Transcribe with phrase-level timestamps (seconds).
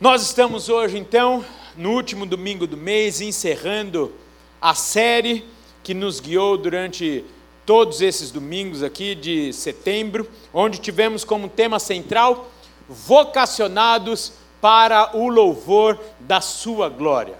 [0.00, 1.44] Nós estamos hoje, então,
[1.76, 4.12] no último domingo do mês, encerrando
[4.60, 5.44] a série
[5.82, 7.24] que nos guiou durante
[7.66, 12.48] todos esses domingos aqui de setembro, onde tivemos como tema central
[12.88, 17.34] vocacionados para o louvor da sua glória.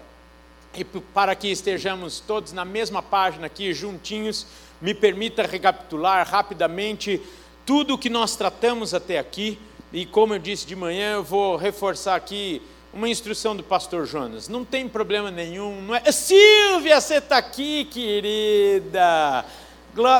[0.75, 4.49] E para que estejamos todos na mesma página aqui, juntinhos,
[4.81, 7.23] me permita recapitular rapidamente
[7.65, 9.61] tudo o que nós tratamos até aqui
[9.93, 12.61] e como eu disse de manhã, eu vou reforçar aqui
[12.93, 14.49] uma instrução do pastor Jonas.
[14.49, 16.13] Não tem problema nenhum, não é?
[16.13, 19.45] Silvia, você está aqui, querida.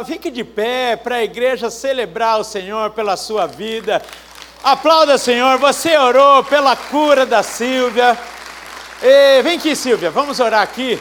[0.07, 4.03] Fique de pé para a igreja celebrar o Senhor pela sua vida.
[4.63, 5.59] Aplauda, Senhor.
[5.59, 8.19] Você orou pela cura da Silvia.
[9.03, 10.99] E, vem aqui, Silvia, vamos orar aqui.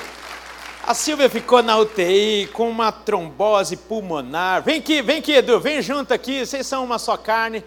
[0.86, 4.62] A Silvia ficou na UTI com uma trombose pulmonar.
[4.62, 6.46] Vem aqui, vem aqui, Edu, vem junto aqui.
[6.46, 7.64] Vocês são uma só carne.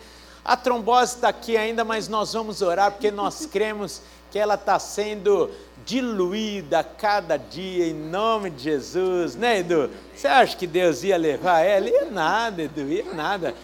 [0.51, 4.81] A trombose está aqui ainda, mas nós vamos orar porque nós cremos que ela está
[4.81, 5.49] sendo
[5.87, 9.89] diluída a cada dia em nome de Jesus, né, Edu?
[10.13, 11.89] Você acha que Deus ia levar ela?
[11.89, 13.55] Ia nada, Edu, ia nada.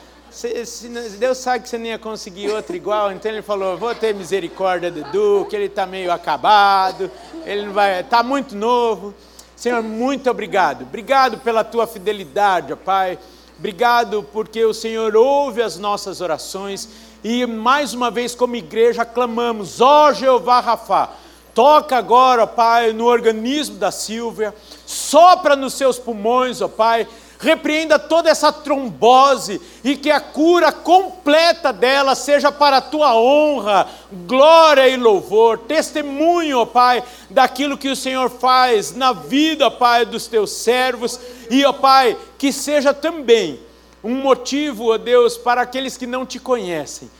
[1.19, 4.89] Deus sabe que você nem ia conseguir outro igual, então ele falou: vou ter misericórdia
[4.89, 7.11] do Edu, que ele está meio acabado,
[7.45, 9.13] ele não vai, está muito novo.
[9.57, 10.83] Senhor, muito obrigado.
[10.83, 13.19] Obrigado pela tua fidelidade, ó Pai.
[13.59, 16.89] Obrigado porque o Senhor ouve as nossas orações
[17.25, 21.11] e mais uma vez, como igreja, clamamos: ó Jeová Rafa,
[21.55, 27.99] toca agora, ó Pai, no organismo da Silvia, sopra nos seus pulmões, ó Pai repreenda
[27.99, 33.89] toda essa trombose e que a cura completa dela seja para a tua honra,
[34.27, 40.27] glória e louvor, testemunho, ó Pai, daquilo que o Senhor faz na vida, Pai, dos
[40.27, 41.19] teus servos.
[41.51, 43.61] E, ó Pai, que seja também
[44.03, 47.11] um motivo, ó Deus, para aqueles que não te conhecem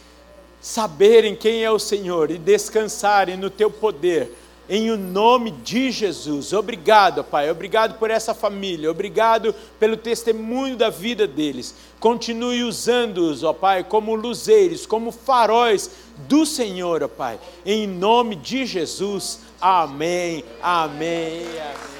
[0.67, 4.33] saberem quem é o Senhor e descansarem no teu poder
[4.69, 6.53] em o nome de Jesus.
[6.53, 7.51] Obrigado, Pai.
[7.51, 8.91] Obrigado por essa família.
[8.91, 11.75] Obrigado pelo testemunho da vida deles.
[12.01, 15.91] Continue usando-os, ó Pai, como luzeiros, como faróis
[16.29, 17.39] do Senhor, ó Pai.
[17.65, 19.41] Em nome de Jesus.
[19.61, 20.45] Amém.
[20.63, 21.47] Amém.
[21.47, 21.97] Amém.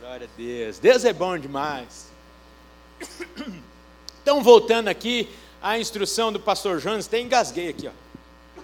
[0.00, 0.78] Glória a Deus.
[0.78, 2.10] Deus é bom demais.
[4.30, 5.28] Então, voltando aqui
[5.60, 7.88] à instrução do pastor Jones, até engasguei aqui.
[7.88, 8.62] Ó.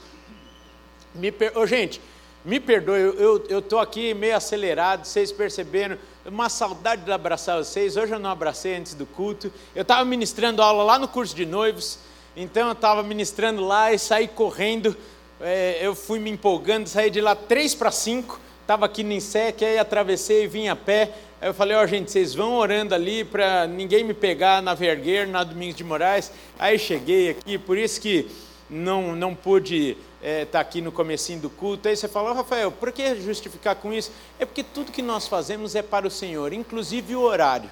[1.12, 1.50] Me per...
[1.56, 2.00] oh, gente,
[2.44, 7.97] me perdoe, eu estou aqui meio acelerado, vocês perceberam, uma saudade de abraçar vocês.
[7.97, 9.53] Hoje eu não abracei antes do culto.
[9.75, 11.98] Eu estava ministrando aula lá no curso de noivos,
[12.37, 14.97] então eu estava ministrando lá e saí correndo.
[15.41, 19.65] É, eu fui me empolgando, saí de lá três para cinco, estava aqui no INSEC,
[19.65, 21.12] aí atravessei e vim a pé.
[21.41, 24.75] Aí eu falei, ó oh, gente, vocês vão orando ali para ninguém me pegar na
[24.75, 26.32] Vergueiro, na Domingos de Moraes.
[26.59, 28.28] Aí cheguei aqui, por isso que
[28.69, 31.87] não, não pude estar é, tá aqui no comecinho do culto.
[31.87, 34.10] Aí você falou, Rafael, por que justificar com isso?
[34.37, 37.71] É porque tudo que nós fazemos é para o Senhor, inclusive o horário.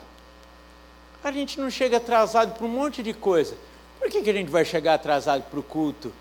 [1.25, 3.57] A gente não chega atrasado para um monte de coisa.
[3.99, 6.13] Por que, que a gente vai chegar atrasado para o culto?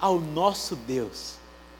[0.00, 1.34] Ao nosso Deus.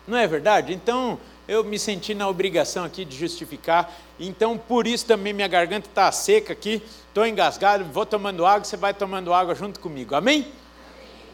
[0.07, 0.75] Não é verdade?
[0.75, 3.92] Então, eu me senti na obrigação aqui de justificar.
[4.19, 8.76] Então, por isso também minha garganta está seca aqui, estou engasgado, vou tomando água, você
[8.76, 10.14] vai tomando água junto comigo.
[10.14, 10.47] Amém?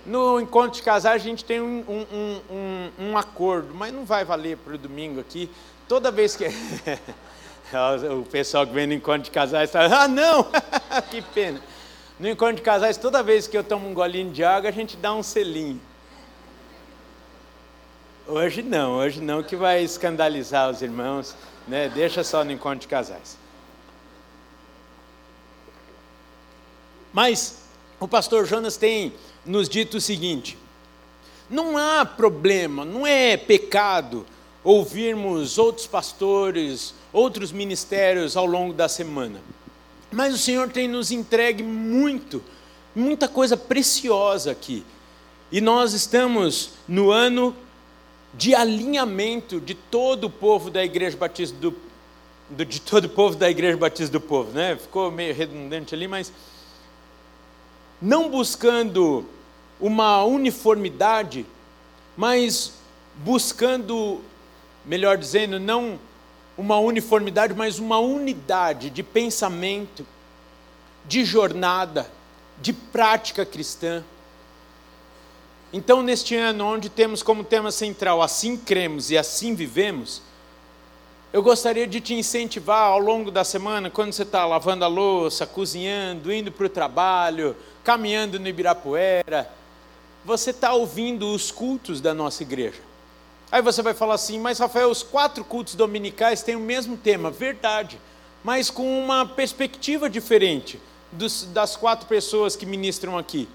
[0.06, 4.24] No encontro de casais a gente tem um, um, um, um acordo, mas não vai
[4.24, 5.50] valer para o domingo aqui.
[5.86, 6.46] Toda vez que.
[8.18, 10.04] o pessoal que vem no encontro de casais está.
[10.04, 10.46] Ah, não!
[11.10, 11.60] que pena!
[12.18, 14.96] No encontro de casais, toda vez que eu tomo um golinho de água, a gente
[14.96, 15.80] dá um selinho.
[18.30, 21.34] Hoje não, hoje não, que vai escandalizar os irmãos,
[21.66, 21.88] né?
[21.88, 23.38] Deixa só no encontro de casais.
[27.10, 27.62] Mas
[27.98, 29.14] o pastor Jonas tem
[29.46, 30.58] nos dito o seguinte:
[31.48, 34.26] não há problema, não é pecado
[34.62, 39.40] ouvirmos outros pastores, outros ministérios ao longo da semana.
[40.12, 42.44] Mas o Senhor tem nos entregue muito,
[42.94, 44.84] muita coisa preciosa aqui.
[45.50, 47.56] E nós estamos no ano
[48.34, 51.74] de alinhamento de todo o povo da Igreja Batista do,
[52.50, 54.76] do, de todo o povo da Igreja Batista do Povo, né?
[54.76, 56.32] Ficou meio redundante ali, mas
[58.00, 59.24] não buscando
[59.80, 61.46] uma uniformidade,
[62.16, 62.74] mas
[63.16, 64.20] buscando,
[64.84, 65.98] melhor dizendo, não
[66.56, 70.04] uma uniformidade, mas uma unidade de pensamento,
[71.06, 72.10] de jornada,
[72.60, 74.04] de prática cristã.
[75.72, 80.22] Então, neste ano, onde temos como tema central assim cremos e assim vivemos,
[81.30, 85.46] eu gostaria de te incentivar ao longo da semana, quando você está lavando a louça,
[85.46, 87.54] cozinhando, indo para o trabalho,
[87.84, 89.50] caminhando no Ibirapuera,
[90.24, 92.80] você está ouvindo os cultos da nossa igreja.
[93.52, 97.30] Aí você vai falar assim, mas Rafael, os quatro cultos dominicais têm o mesmo tema,
[97.30, 98.00] verdade,
[98.42, 100.80] mas com uma perspectiva diferente
[101.12, 103.46] dos, das quatro pessoas que ministram aqui.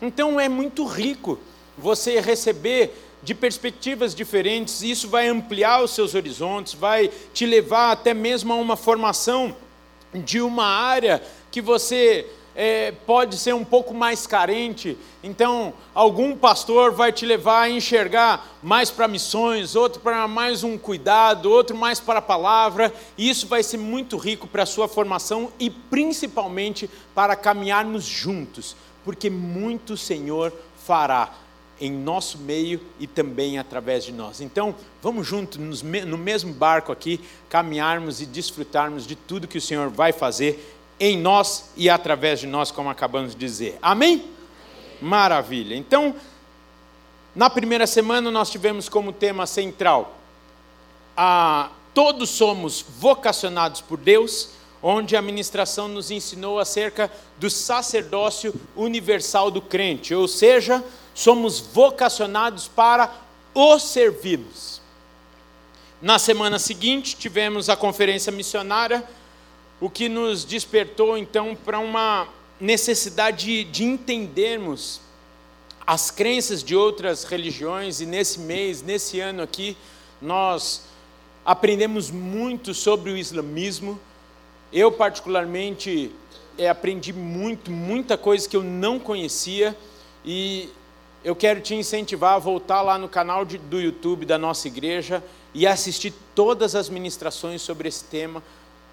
[0.00, 1.40] Então é muito rico
[1.76, 2.92] você receber
[3.22, 8.56] de perspectivas diferentes, isso vai ampliar os seus horizontes, vai te levar até mesmo a
[8.56, 9.56] uma formação
[10.14, 16.92] de uma área que você é, pode ser um pouco mais carente, então algum pastor
[16.92, 22.00] vai te levar a enxergar mais para missões, outro para mais um cuidado, outro mais
[22.00, 26.88] para a palavra, e isso vai ser muito rico para a sua formação e principalmente
[27.14, 28.74] para caminharmos juntos,
[29.04, 30.50] porque muito Senhor
[30.86, 31.30] fará
[31.80, 34.40] em nosso meio e também através de nós.
[34.40, 39.88] Então, vamos juntos no mesmo barco aqui, caminharmos e desfrutarmos de tudo que o Senhor
[39.90, 43.78] vai fazer em nós e através de nós, como acabamos de dizer.
[43.82, 44.14] Amém?
[44.14, 44.30] Amém?
[45.00, 45.74] Maravilha.
[45.74, 46.14] Então,
[47.34, 50.16] na primeira semana nós tivemos como tema central
[51.16, 54.50] a todos somos vocacionados por Deus,
[54.82, 60.84] onde a ministração nos ensinou acerca do sacerdócio universal do crente, ou seja,
[61.16, 63.10] somos vocacionados para
[63.54, 64.82] o servirmos.
[66.00, 69.02] Na semana seguinte, tivemos a conferência missionária
[69.80, 72.28] o que nos despertou então para uma
[72.60, 75.00] necessidade de, de entendermos
[75.86, 79.76] as crenças de outras religiões, e nesse mês, nesse ano aqui,
[80.20, 80.82] nós
[81.44, 83.98] aprendemos muito sobre o islamismo.
[84.72, 86.10] Eu, particularmente,
[86.58, 89.76] é, aprendi muito, muita coisa que eu não conhecia,
[90.24, 90.70] e
[91.26, 95.20] eu quero te incentivar a voltar lá no canal de, do YouTube da nossa igreja
[95.52, 98.40] e assistir todas as ministrações sobre esse tema,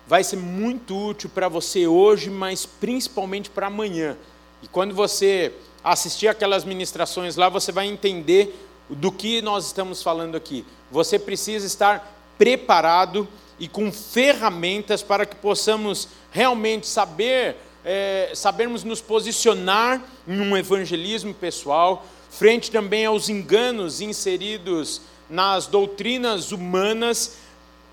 [0.07, 4.17] vai ser muito útil para você hoje, mas principalmente para amanhã.
[4.63, 5.53] E quando você
[5.83, 10.65] assistir aquelas ministrações lá, você vai entender do que nós estamos falando aqui.
[10.89, 13.27] Você precisa estar preparado
[13.59, 21.31] e com ferramentas para que possamos realmente saber, é, sabermos nos posicionar em um evangelismo
[21.31, 22.03] pessoal,
[22.37, 27.37] frente também aos enganos inseridos nas doutrinas humanas,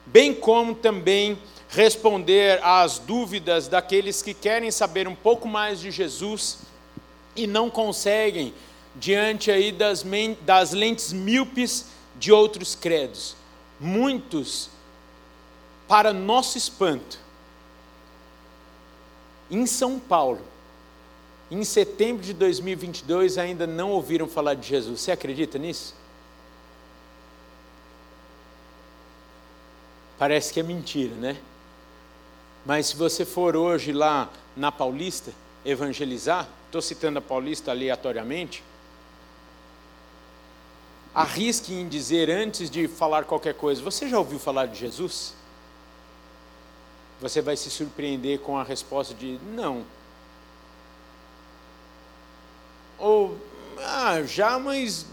[0.06, 1.38] bem como também
[1.69, 6.60] responder às dúvidas daqueles que querem saber um pouco mais de Jesus
[7.37, 8.54] e não conseguem
[8.96, 10.04] diante aí das,
[10.40, 13.37] das lentes míopes de outros credos.
[13.78, 14.70] Muitos,
[15.87, 17.19] para nosso espanto,
[19.50, 20.40] em São Paulo,
[21.50, 25.00] em setembro de 2022, ainda não ouviram falar de Jesus.
[25.00, 25.94] Você acredita nisso?
[30.19, 31.37] Parece que é mentira, né?
[32.64, 35.32] Mas se você for hoje lá na Paulista
[35.64, 38.62] evangelizar, estou citando a Paulista aleatoriamente,
[41.14, 45.35] arrisque em dizer antes de falar qualquer coisa: Você já ouviu falar de Jesus?
[47.20, 49.85] Você vai se surpreender com a resposta de não.
[53.00, 53.37] Ou,
[53.79, 55.06] ah, já, mas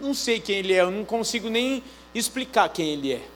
[0.00, 1.82] não sei quem ele é, eu não consigo nem
[2.14, 3.28] explicar quem ele é.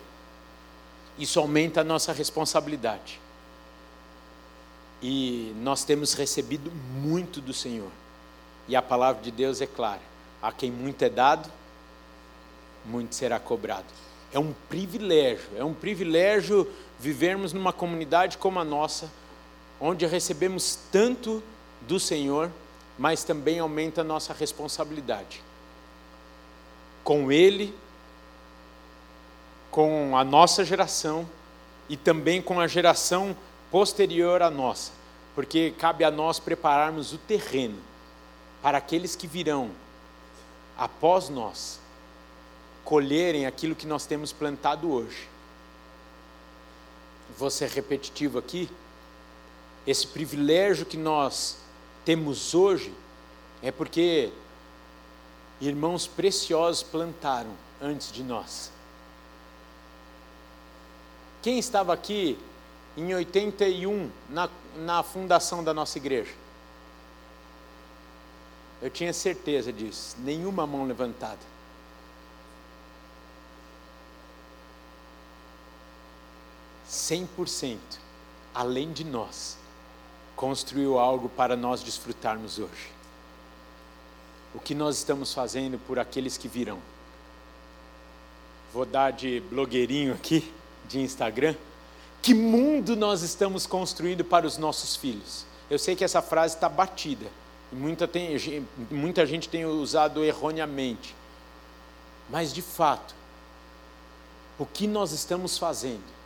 [1.18, 3.20] Isso aumenta a nossa responsabilidade.
[5.02, 7.90] E nós temos recebido muito do Senhor.
[8.66, 10.00] E a palavra de Deus é clara:
[10.40, 11.50] a quem muito é dado,
[12.84, 13.86] muito será cobrado.
[14.32, 19.10] É um privilégio, é um privilégio vivermos numa comunidade como a nossa,
[19.80, 21.42] onde recebemos tanto
[21.82, 22.50] do Senhor,
[22.98, 25.42] mas também aumenta a nossa responsabilidade.
[27.04, 27.74] Com Ele,
[29.70, 31.28] com a nossa geração
[31.88, 33.36] e também com a geração
[33.70, 34.92] posterior à nossa,
[35.34, 37.78] porque cabe a nós prepararmos o terreno
[38.60, 39.70] para aqueles que virão
[40.76, 41.78] após nós
[42.84, 45.28] colherem aquilo que nós temos plantado hoje.
[47.36, 48.70] Vou ser repetitivo aqui.
[49.86, 51.58] Esse privilégio que nós
[52.08, 52.90] temos hoje
[53.62, 54.32] é porque
[55.60, 57.50] irmãos preciosos plantaram
[57.82, 58.72] antes de nós.
[61.42, 62.38] Quem estava aqui
[62.96, 66.32] em 81, na, na fundação da nossa igreja.
[68.80, 71.36] Eu tinha certeza disso, nenhuma mão levantada.
[76.86, 78.00] Cem por cento,
[78.54, 79.58] além de nós,
[80.38, 82.92] construiu algo para nós desfrutarmos hoje.
[84.54, 86.78] O que nós estamos fazendo por aqueles que virão.
[88.72, 90.50] Vou dar de blogueirinho aqui
[90.86, 91.56] de Instagram.
[92.22, 95.44] Que mundo nós estamos construindo para os nossos filhos?
[95.68, 97.26] Eu sei que essa frase está batida,
[97.72, 98.38] muita, tem,
[98.90, 101.14] muita gente tem usado erroneamente,
[102.30, 103.14] mas de fato,
[104.58, 106.17] o que nós estamos fazendo?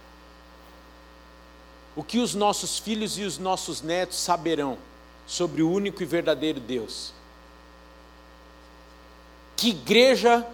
[1.95, 4.79] O que os nossos filhos e os nossos netos saberão
[5.27, 7.13] sobre o único e verdadeiro Deus?
[9.57, 10.47] Que igreja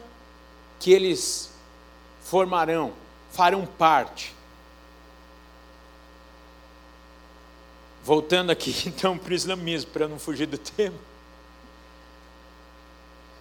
[0.81, 1.51] que eles
[2.23, 2.93] formarão,
[3.31, 4.35] farão parte?
[8.03, 10.99] Voltando aqui então para o islamismo, para não fugir do tema.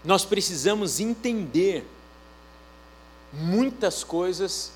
[0.03, 1.85] Nós precisamos entender
[3.33, 4.71] muitas coisas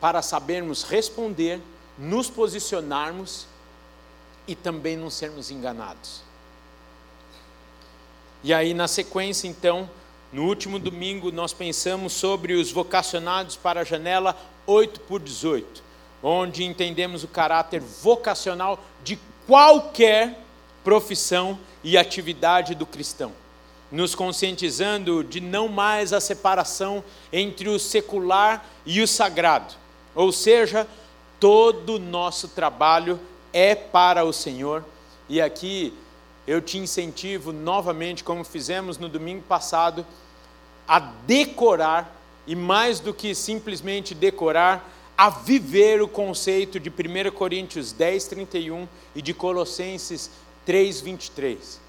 [0.00, 1.60] para sabermos responder,
[1.98, 3.46] nos posicionarmos
[4.46, 6.22] e também não sermos enganados.
[8.42, 9.88] E aí, na sequência, então,
[10.32, 14.36] no último domingo, nós pensamos sobre os vocacionados para a janela
[14.66, 15.82] 8 por 18,
[16.22, 20.40] onde entendemos o caráter vocacional de qualquer
[20.82, 23.32] profissão e atividade do cristão,
[23.90, 29.74] nos conscientizando de não mais a separação entre o secular e o sagrado,
[30.14, 30.86] ou seja,
[31.40, 33.18] todo o nosso trabalho
[33.52, 34.84] é para o Senhor.
[35.28, 35.92] E aqui
[36.46, 40.06] eu te incentivo novamente, como fizemos no domingo passado,
[40.86, 47.92] a decorar, e mais do que simplesmente decorar, a viver o conceito de 1 Coríntios
[47.92, 50.30] 10, 31 e de Colossenses
[50.66, 51.80] 3, 23.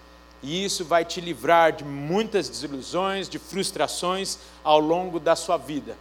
[0.42, 5.98] E isso vai te livrar de muitas desilusões, de frustrações ao longo da sua vida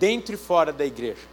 [0.00, 1.28] dentro e fora da igreja.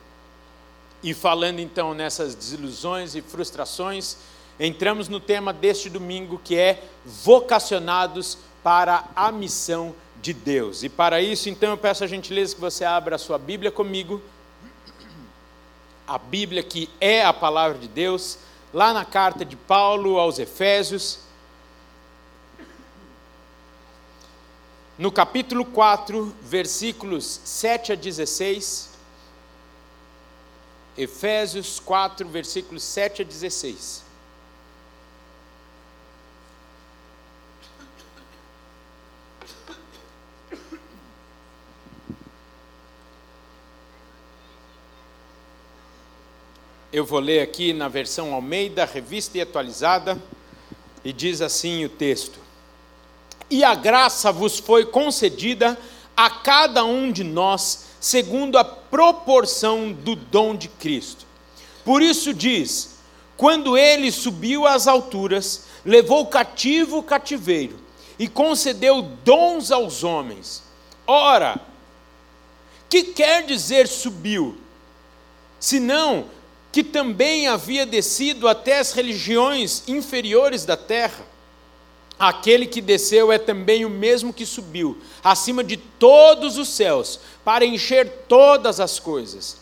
[1.01, 4.17] E falando então nessas desilusões e frustrações,
[4.59, 10.83] entramos no tema deste domingo que é vocacionados para a missão de Deus.
[10.83, 14.21] E para isso, então, eu peço a gentileza que você abra a sua Bíblia comigo.
[16.05, 18.39] A Bíblia que é a palavra de Deus,
[18.73, 21.19] lá na carta de Paulo aos Efésios,
[24.97, 28.89] no capítulo 4, versículos 7 a 16.
[30.97, 34.07] Efésios 4, versículos 7 a 16.
[46.91, 50.19] Eu vou ler aqui na versão Almeida, revista e atualizada,
[51.03, 52.46] e diz assim o texto:
[53.49, 55.77] e a graça vos foi concedida
[56.15, 61.25] a cada um de nós, segundo a proporção do dom de Cristo.
[61.85, 62.97] Por isso diz:
[63.37, 67.79] quando ele subiu às alturas, levou cativo o cativeiro
[68.19, 70.63] e concedeu dons aos homens.
[71.05, 71.61] Ora,
[72.89, 74.57] que quer dizer subiu?
[75.59, 76.25] Senão
[76.71, 81.25] que também havia descido até as religiões inferiores da terra.
[82.19, 87.65] Aquele que desceu é também o mesmo que subiu, acima de todos os céus, para
[87.65, 89.57] encher todas as coisas.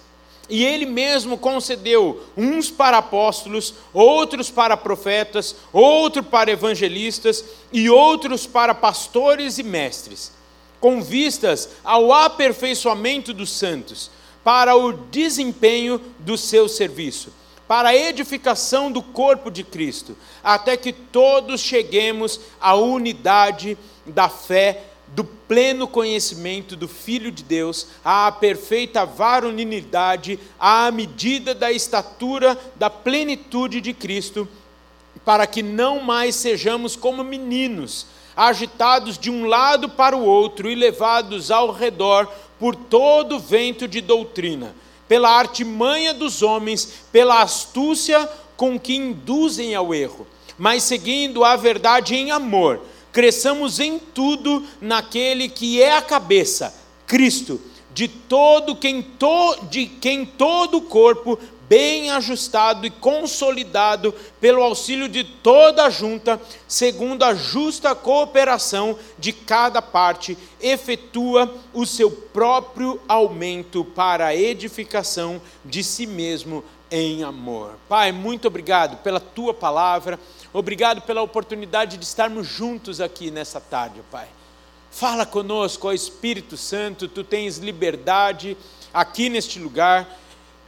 [0.48, 7.44] E ele mesmo concedeu uns para apóstolos, outros para profetas, outros para evangelistas
[7.74, 10.32] e outros para pastores e mestres,
[10.80, 14.10] com vistas ao aperfeiçoamento dos santos,
[14.44, 17.32] para o desempenho do seu serviço
[17.68, 24.84] para a edificação do corpo de Cristo, até que todos cheguemos à unidade da fé,
[25.08, 32.90] do pleno conhecimento do Filho de Deus, à perfeita varonilidade, à medida da estatura da
[32.90, 34.48] plenitude de Cristo,
[35.24, 40.76] para que não mais sejamos como meninos, agitados de um lado para o outro e
[40.76, 42.30] levados ao redor
[42.60, 44.76] por todo vento de doutrina
[45.08, 50.26] pela artimanha dos homens, pela astúcia com que induzem ao erro,
[50.58, 52.82] mas seguindo a verdade em amor,
[53.12, 56.74] cresçamos em tudo naquele que é a cabeça,
[57.06, 57.60] Cristo,
[57.94, 65.08] de todo quem to, de quem todo o corpo bem ajustado e consolidado pelo auxílio
[65.08, 73.00] de toda a junta, segundo a justa cooperação de cada parte, efetua o seu próprio
[73.08, 77.78] aumento para a edificação de si mesmo em amor.
[77.90, 80.20] Pai, muito obrigado pela tua palavra,
[80.54, 84.28] obrigado pela oportunidade de estarmos juntos aqui nessa tarde, Pai.
[84.92, 88.56] Fala conosco, ó Espírito Santo, tu tens liberdade
[88.94, 90.08] aqui neste lugar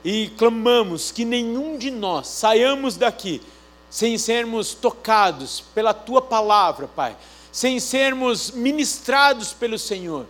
[0.09, 3.41] e clamamos que nenhum de nós saiamos daqui
[3.89, 7.17] sem sermos tocados pela tua palavra, Pai,
[7.51, 10.25] sem sermos ministrados pelo Senhor.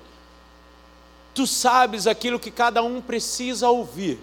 [1.32, 4.20] Tu sabes aquilo que cada um precisa ouvir.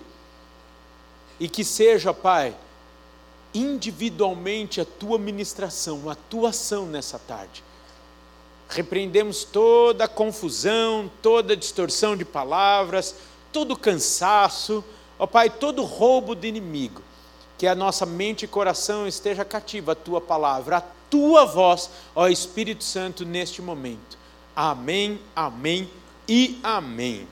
[1.39, 2.53] E que seja, Pai,
[3.55, 7.63] individualmente a tua ministração, a tua ação nessa tarde.
[8.69, 13.15] Repreendemos toda confusão, toda distorção de palavras,
[13.53, 14.83] todo cansaço,
[15.25, 17.03] ó Pai, todo roubo do inimigo.
[17.57, 22.29] Que a nossa mente e coração esteja cativa à tua palavra, à tua voz, ó
[22.29, 24.19] Espírito Santo, neste momento.
[24.55, 25.89] Amém, amém
[26.29, 27.27] e amém.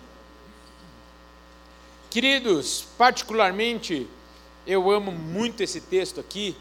[2.09, 4.09] Queridos, particularmente,
[4.67, 6.57] eu amo muito esse texto aqui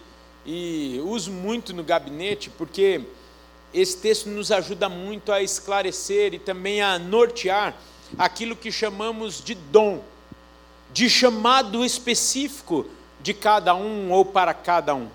[0.46, 3.02] e uso muito no gabinete porque
[3.74, 7.78] esse texto nos ajuda muito a esclarecer e também a nortear
[8.18, 10.04] aquilo que chamamos de dom,
[10.94, 12.86] de chamado específico
[13.22, 15.08] de cada um ou para cada um.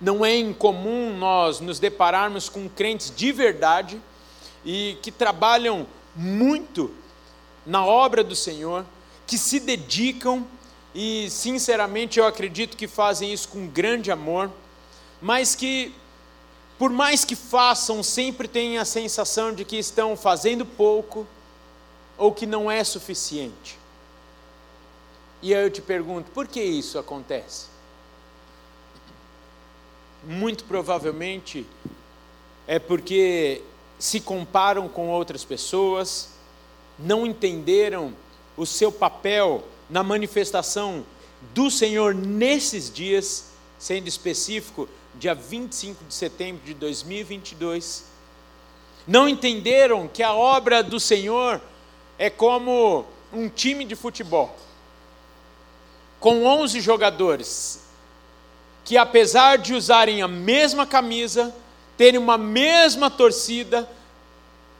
[0.00, 4.00] Não é incomum nós nos depararmos com crentes de verdade
[4.64, 6.90] e que trabalham muito
[7.66, 8.84] na obra do Senhor,
[9.26, 10.46] que se dedicam
[10.94, 14.50] e, sinceramente, eu acredito que fazem isso com grande amor,
[15.20, 15.94] mas que,
[16.78, 21.26] por mais que façam, sempre têm a sensação de que estão fazendo pouco
[22.16, 23.78] ou que não é suficiente.
[25.40, 27.66] E aí eu te pergunto, por que isso acontece?
[30.24, 31.66] Muito provavelmente
[32.66, 33.62] é porque
[33.98, 36.30] se comparam com outras pessoas,
[36.98, 38.12] não entenderam
[38.56, 41.04] o seu papel na manifestação
[41.54, 43.46] do Senhor nesses dias,
[43.78, 48.04] sendo específico, dia 25 de setembro de 2022.
[49.06, 51.60] Não entenderam que a obra do Senhor
[52.18, 54.54] é como um time de futebol,
[56.20, 57.82] com 11 jogadores,
[58.84, 61.54] que apesar de usarem a mesma camisa,
[61.96, 63.88] terem uma mesma torcida,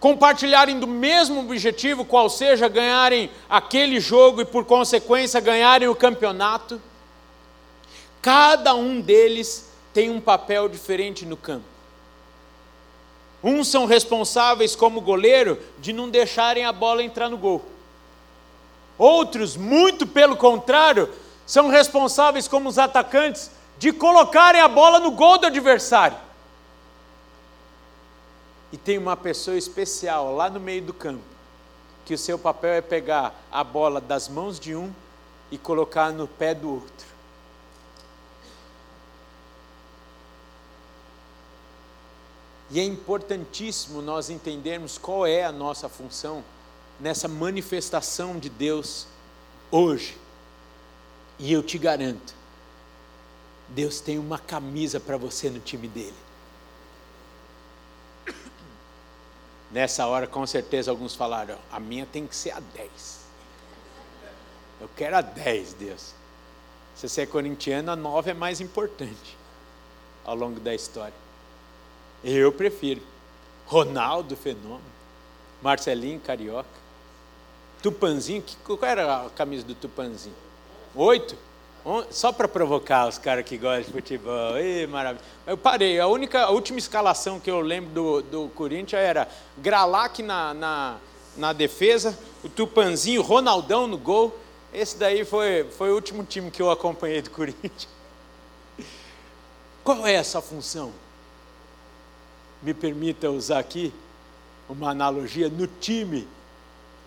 [0.01, 6.81] compartilharem do mesmo objetivo, qual seja ganharem aquele jogo e por consequência ganharem o campeonato,
[8.23, 11.65] cada um deles tem um papel diferente no campo.
[13.43, 17.65] Uns são responsáveis, como goleiro, de não deixarem a bola entrar no gol.
[18.97, 21.09] Outros, muito pelo contrário,
[21.49, 26.19] são responsáveis, como os atacantes, de colocarem a bola no gol do adversário.
[28.71, 31.25] E tem uma pessoa especial lá no meio do campo,
[32.05, 34.93] que o seu papel é pegar a bola das mãos de um
[35.51, 37.07] e colocar no pé do outro.
[42.71, 46.45] E é importantíssimo nós entendermos qual é a nossa função
[47.01, 49.07] nessa manifestação de Deus
[49.71, 50.28] hoje.
[51.39, 52.35] E eu te garanto,
[53.69, 56.15] Deus tem uma camisa para você no time dele.
[59.71, 63.19] Nessa hora, com certeza, alguns falaram: a minha tem que ser a 10.
[64.81, 66.15] Eu quero a 10, Deus.
[66.95, 69.37] Se você é corintiano, a 9 é mais importante
[70.25, 71.15] ao longo da história.
[72.25, 73.03] Eu prefiro.
[73.67, 74.81] Ronaldo, fenômeno.
[75.63, 76.69] Marcelinho, carioca.
[77.83, 80.48] Tupanzinho, que, qual era a camisa do Tupanzinho?
[80.95, 81.37] Oito?
[82.11, 84.59] Só para provocar os caras que gostam de futebol.
[84.59, 85.25] Ih, maravilha.
[85.47, 85.99] Eu parei.
[85.99, 90.97] A, única, a última escalação que eu lembro do, do Corinthians era Gralac na, na,
[91.37, 94.39] na defesa, o Tupanzinho, Ronaldão no gol.
[94.73, 97.89] Esse daí foi, foi o último time que eu acompanhei do Corinthians.
[99.83, 100.93] Qual é essa função?
[102.63, 103.95] Me permita usar aqui
[104.69, 106.29] uma analogia no time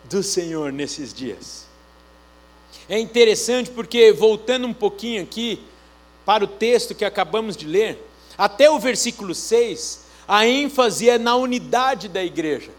[0.06, 1.67] do Senhor nesses dias.
[2.90, 5.62] É interessante porque, voltando um pouquinho aqui
[6.26, 8.06] para o texto que acabamos de ler,
[8.38, 12.72] até o versículo 6, a ênfase é na unidade da igreja.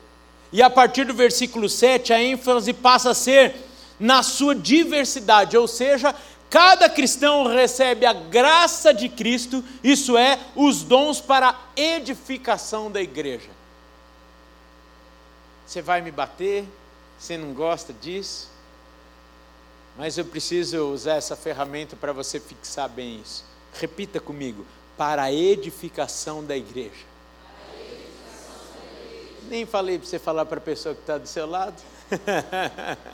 [0.52, 3.54] E a partir do versículo 7, a ênfase passa a ser
[3.98, 6.14] na sua diversidade, ou seja,
[6.50, 13.00] cada cristão recebe a graça de Cristo, isso é, os dons para a edificação da
[13.00, 13.48] igreja.
[15.66, 16.66] Você vai me bater,
[17.18, 18.51] você não gosta disso?
[19.96, 23.44] Mas eu preciso usar essa ferramenta para você fixar bem isso.
[23.74, 24.64] Repita comigo:
[24.96, 27.12] para a edificação da igreja.
[29.48, 31.82] Nem falei para você falar para a pessoa que está do seu lado.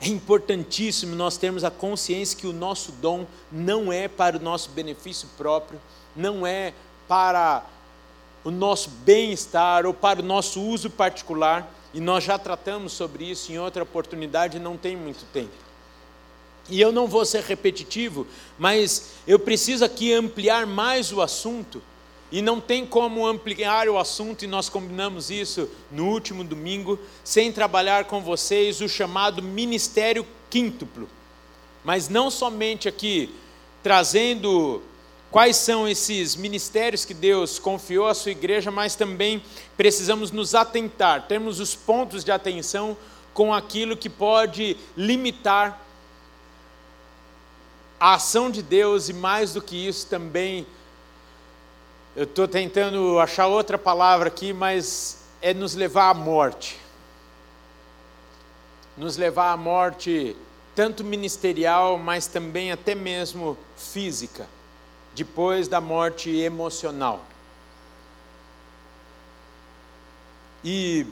[0.00, 4.70] é importantíssimo nós termos a consciência que o nosso dom não é para o nosso
[4.70, 5.80] benefício próprio,
[6.16, 6.74] não é
[7.06, 7.64] para
[8.42, 13.52] o nosso bem-estar ou para o nosso uso particular e nós já tratamos sobre isso
[13.52, 15.52] em outra oportunidade, não tem muito tempo.
[16.68, 18.26] E eu não vou ser repetitivo,
[18.58, 21.82] mas eu preciso aqui ampliar mais o assunto
[22.30, 27.52] e não tem como ampliar o assunto, e nós combinamos isso no último domingo, sem
[27.52, 31.06] trabalhar com vocês o chamado Ministério Quíntuplo.
[31.84, 33.34] Mas não somente aqui
[33.82, 34.80] trazendo
[35.32, 39.42] quais são esses ministérios que Deus confiou à sua igreja, mas também
[39.76, 42.96] precisamos nos atentar, temos os pontos de atenção
[43.34, 45.80] com aquilo que pode limitar
[47.98, 50.66] a ação de Deus e mais do que isso também
[52.14, 56.78] eu estou tentando achar outra palavra aqui, mas é nos levar à morte.
[58.98, 60.36] Nos levar à morte,
[60.74, 64.46] tanto ministerial, mas também até mesmo física,
[65.14, 67.24] depois da morte emocional.
[70.64, 71.06] E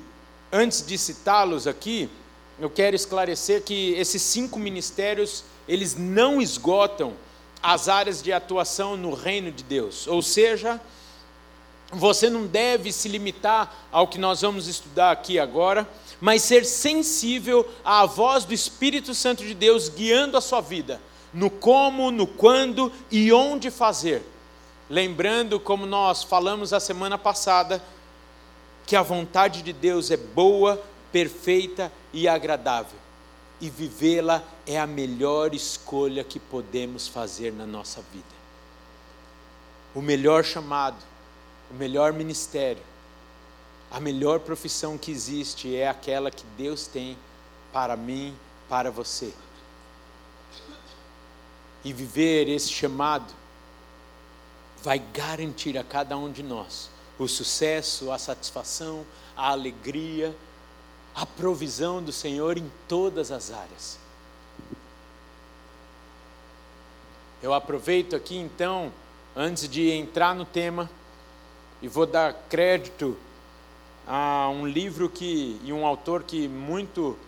[0.52, 2.08] antes de citá-los aqui,
[2.58, 7.14] eu quero esclarecer que esses cinco ministérios, eles não esgotam
[7.62, 10.06] as áreas de atuação no reino de Deus.
[10.06, 10.80] Ou seja,
[11.92, 15.88] você não deve se limitar ao que nós vamos estudar aqui agora,
[16.20, 21.00] mas ser sensível à voz do Espírito Santo de Deus guiando a sua vida,
[21.32, 24.22] no como, no quando e onde fazer.
[24.88, 27.82] Lembrando, como nós falamos a semana passada,
[28.86, 32.98] que a vontade de Deus é boa, perfeita e agradável
[33.60, 38.40] e vivê-la é a melhor escolha que podemos fazer na nossa vida.
[39.94, 40.96] O melhor chamado,
[41.70, 42.82] o melhor ministério,
[43.90, 47.18] a melhor profissão que existe é aquela que Deus tem
[47.72, 48.34] para mim,
[48.68, 49.32] para você.
[51.84, 53.32] E viver esse chamado
[54.82, 59.04] vai garantir a cada um de nós o sucesso, a satisfação,
[59.36, 60.34] a alegria,
[61.14, 63.98] a provisão do Senhor em todas as áreas.
[67.42, 68.92] Eu aproveito aqui então,
[69.36, 70.88] antes de entrar no tema,
[71.82, 73.16] e vou dar crédito
[74.06, 77.18] a um livro que, e um autor que muito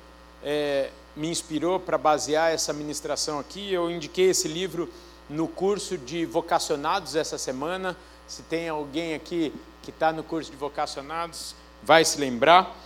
[0.42, 3.72] é, me inspirou para basear essa ministração aqui.
[3.72, 4.88] Eu indiquei esse livro
[5.29, 7.96] no curso de vocacionados essa semana.
[8.27, 12.77] Se tem alguém aqui que está no curso de vocacionados, vai se lembrar.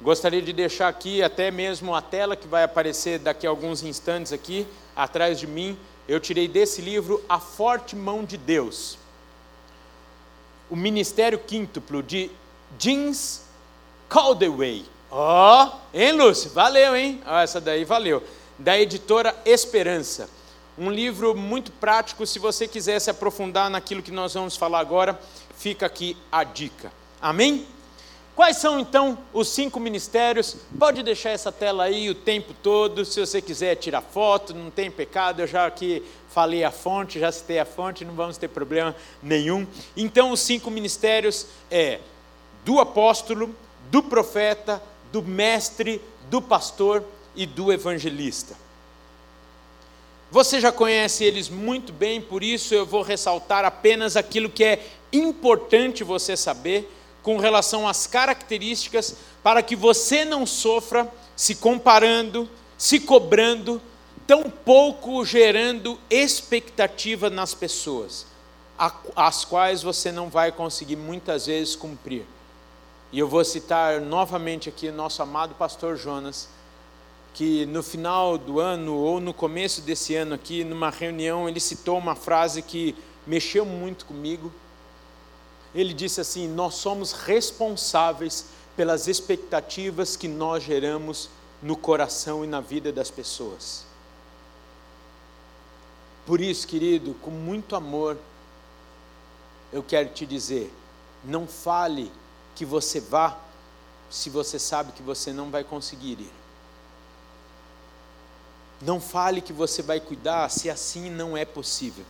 [0.00, 4.32] Gostaria de deixar aqui até mesmo a tela que vai aparecer daqui a alguns instantes
[4.32, 5.78] aqui atrás de mim.
[6.06, 8.96] Eu tirei desse livro A Forte Mão de Deus.
[10.70, 12.30] O Ministério Quíntuplo de
[12.78, 13.42] Jeans
[14.08, 14.84] Caldewey.
[15.10, 16.50] Ó, oh, hein, Lúcio?
[16.50, 17.20] Valeu, hein?
[17.26, 18.22] Oh, essa daí valeu.
[18.58, 20.28] Da editora Esperança.
[20.76, 25.18] Um livro muito prático, se você quiser se aprofundar naquilo que nós vamos falar agora,
[25.56, 26.92] fica aqui a dica.
[27.20, 27.66] Amém?
[28.36, 30.56] Quais são então os cinco ministérios?
[30.78, 34.88] Pode deixar essa tela aí o tempo todo, se você quiser tirar foto, não tem
[34.88, 38.94] pecado, eu já aqui falei a fonte, já citei a fonte, não vamos ter problema
[39.20, 39.66] nenhum.
[39.96, 41.98] Então os cinco ministérios é
[42.64, 43.52] do apóstolo,
[43.90, 44.80] do profeta,
[45.12, 48.56] do mestre, do pastor e do evangelista.
[50.30, 54.86] Você já conhece eles muito bem, por isso eu vou ressaltar apenas aquilo que é
[55.10, 63.00] importante você saber com relação às características para que você não sofra se comparando, se
[63.00, 63.80] cobrando,
[64.26, 68.26] tampouco gerando expectativa nas pessoas,
[69.16, 72.26] as quais você não vai conseguir muitas vezes cumprir.
[73.10, 76.48] E eu vou citar novamente aqui nosso amado pastor Jonas,
[77.34, 81.96] que no final do ano ou no começo desse ano aqui, numa reunião, ele citou
[81.96, 82.94] uma frase que
[83.26, 84.52] mexeu muito comigo
[85.74, 91.28] ele disse assim: Nós somos responsáveis pelas expectativas que nós geramos
[91.62, 93.84] no coração e na vida das pessoas.
[96.24, 98.16] Por isso, querido, com muito amor,
[99.72, 100.72] eu quero te dizer:
[101.24, 102.10] não fale
[102.58, 103.38] que você vá
[104.10, 106.32] se você sabe que você não vai conseguir ir.
[108.82, 112.04] Não fale que você vai cuidar se assim não é possível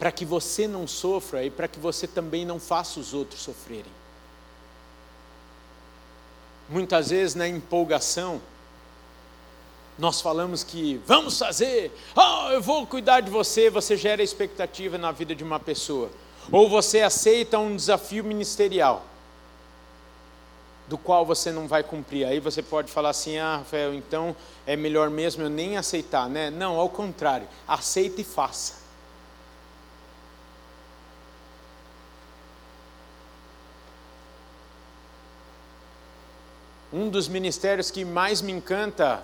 [0.00, 3.92] para que você não sofra e para que você também não faça os outros sofrerem.
[6.70, 8.40] Muitas vezes na empolgação,
[9.98, 15.12] nós falamos que vamos fazer, oh, eu vou cuidar de você, você gera expectativa na
[15.12, 16.10] vida de uma pessoa.
[16.52, 19.04] Ou você aceita um desafio ministerial,
[20.88, 22.26] do qual você não vai cumprir.
[22.26, 24.34] Aí você pode falar assim: ah, Rafael, então
[24.66, 26.50] é melhor mesmo eu nem aceitar, né?
[26.50, 28.80] Não, ao contrário, aceita e faça.
[36.92, 39.22] Um dos ministérios que mais me encanta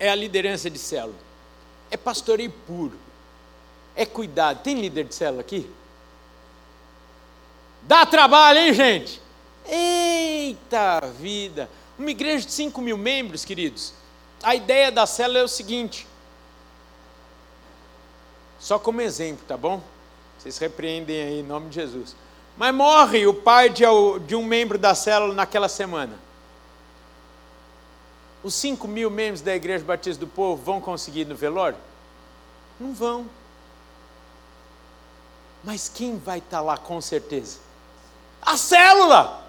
[0.00, 1.14] é a liderança de célula.
[1.92, 2.98] É pastoreio puro.
[3.94, 4.62] É cuidado.
[4.62, 5.68] Tem líder de célula aqui?
[7.82, 9.20] Dá trabalho, hein, gente?
[9.66, 11.68] Eita vida!
[11.98, 13.92] Uma igreja de 5 mil membros, queridos.
[14.42, 16.06] A ideia da célula é o seguinte:
[18.58, 19.82] só como exemplo, tá bom?
[20.38, 22.16] Vocês repreendem aí em nome de Jesus.
[22.56, 26.18] Mas morre o pai de, um membro da célula naquela semana.
[28.42, 31.78] Os 5 mil membros da Igreja Batista do Povo vão conseguir no velório?
[32.78, 33.26] Não vão.
[35.64, 37.58] Mas quem vai estar tá lá com certeza?
[38.40, 39.42] A célula!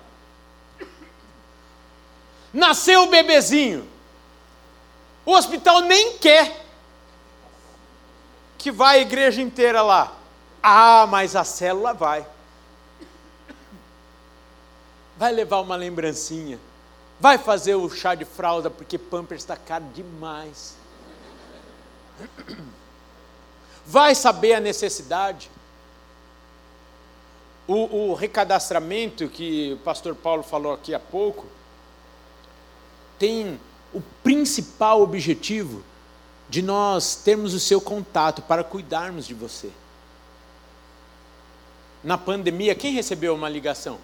[2.53, 3.89] Nasceu o bebezinho.
[5.25, 6.63] O hospital nem quer
[8.57, 10.13] que vá a igreja inteira lá.
[10.61, 12.25] Ah, mas a célula vai.
[15.17, 16.59] Vai levar uma lembrancinha.
[17.19, 20.75] Vai fazer o chá de fralda, porque pamper está caro demais.
[23.85, 25.49] Vai saber a necessidade.
[27.67, 31.45] O, o recadastramento que o pastor Paulo falou aqui há pouco
[33.17, 33.59] tem
[33.93, 35.83] o principal objetivo
[36.49, 39.71] de nós termos o seu contato para cuidarmos de você.
[42.03, 43.97] Na pandemia, quem recebeu uma ligação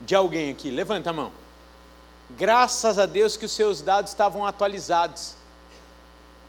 [0.00, 0.70] de alguém aqui?
[0.70, 1.32] Levanta a mão.
[2.30, 5.34] Graças a Deus que os seus dados estavam atualizados.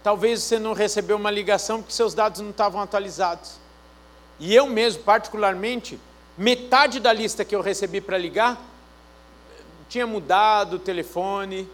[0.03, 3.53] Talvez você não recebeu uma ligação porque seus dados não estavam atualizados.
[4.39, 5.99] E eu mesmo, particularmente,
[6.39, 8.57] metade da lista que eu recebi para ligar
[9.89, 11.69] tinha mudado o telefone,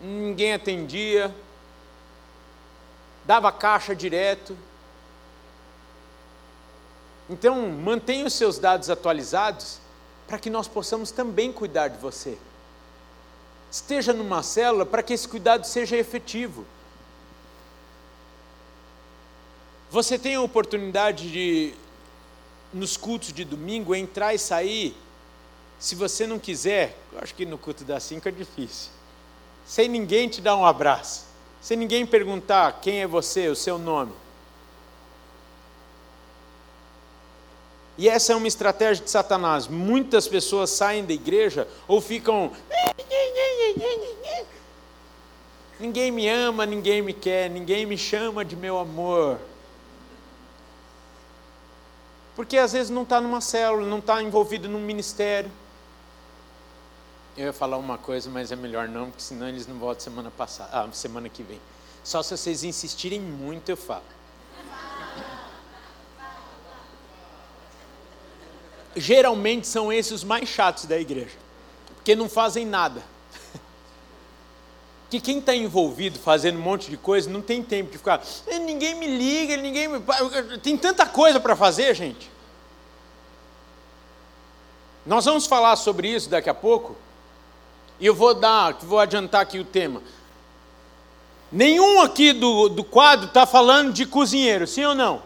[0.00, 1.34] ninguém atendia,
[3.24, 4.56] dava caixa direto.
[7.28, 9.80] Então, mantenha os seus dados atualizados
[10.26, 12.38] para que nós possamos também cuidar de você.
[13.70, 16.64] Esteja numa célula para que esse cuidado seja efetivo.
[19.90, 21.74] Você tem a oportunidade de
[22.72, 24.96] nos cultos de domingo, entrar e sair,
[25.78, 28.90] se você não quiser, eu acho que no culto das cinco é difícil,
[29.64, 31.24] sem ninguém te dar um abraço,
[31.60, 34.12] sem ninguém perguntar quem é você, o seu nome.
[37.96, 39.68] E essa é uma estratégia de Satanás.
[39.68, 42.50] Muitas pessoas saem da igreja ou ficam.
[45.78, 49.38] Ninguém me ama, ninguém me quer, ninguém me chama de meu amor.
[52.40, 55.52] Porque às vezes não está numa célula, não está envolvido num ministério.
[57.36, 60.30] Eu ia falar uma coisa, mas é melhor não, porque senão eles não voltam semana
[60.30, 61.60] passada, ah, semana que vem.
[62.02, 64.04] Só se vocês insistirem muito, eu falo.
[68.96, 71.36] Geralmente são esses os mais chatos da igreja,
[71.94, 73.02] porque não fazem nada.
[75.10, 78.22] Que quem está envolvido fazendo um monte de coisa não tem tempo de ficar.
[78.46, 80.00] Eh, ninguém me liga, ninguém me.
[80.62, 82.30] Tem tanta coisa para fazer, gente.
[85.04, 86.94] Nós vamos falar sobre isso daqui a pouco.
[87.98, 90.00] E eu vou dar, vou adiantar aqui o tema.
[91.50, 95.22] Nenhum aqui do, do quadro está falando de cozinheiro, sim ou não?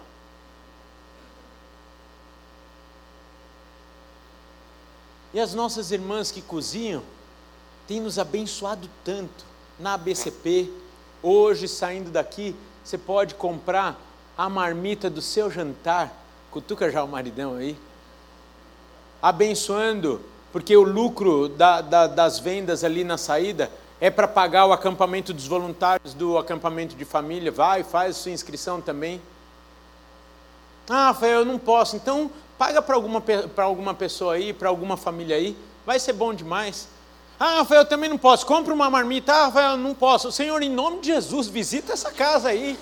[5.35, 7.03] E as nossas irmãs que cozinham
[7.87, 9.45] têm nos abençoado tanto
[9.79, 10.71] na ABCP.
[11.23, 13.99] Hoje, saindo daqui, você pode comprar
[14.37, 16.13] a marmita do seu jantar.
[16.51, 17.77] Cutuca já o maridão aí.
[19.23, 20.21] Abençoando,
[20.53, 25.33] porque o lucro da, da, das vendas ali na saída é para pagar o acampamento
[25.33, 27.51] dos voluntários do acampamento de família.
[27.51, 29.21] Vai, faz sua inscrição também.
[30.89, 31.97] Ah, Rafael, eu não posso.
[31.97, 33.23] Então, paga para alguma,
[33.57, 35.57] alguma pessoa aí, para alguma família aí.
[35.87, 36.89] Vai ser bom demais.
[37.47, 38.47] Ah, Rafael, eu também não posso.
[38.47, 39.31] Compre uma marmita.
[39.31, 40.33] Ah, Rafael, não posso.
[40.33, 42.79] Senhor, em nome de Jesus, visita essa casa aí.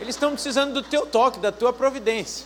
[0.00, 2.44] Eles estão precisando do teu toque, da tua providência.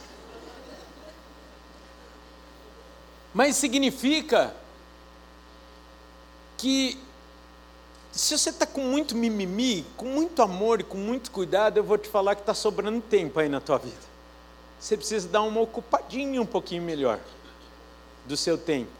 [3.32, 4.54] Mas significa
[6.58, 6.98] que
[8.12, 11.96] se você está com muito mimimi, com muito amor e com muito cuidado, eu vou
[11.96, 13.96] te falar que está sobrando tempo aí na tua vida.
[14.78, 17.18] Você precisa dar uma ocupadinha um pouquinho melhor
[18.26, 18.98] do seu tempo.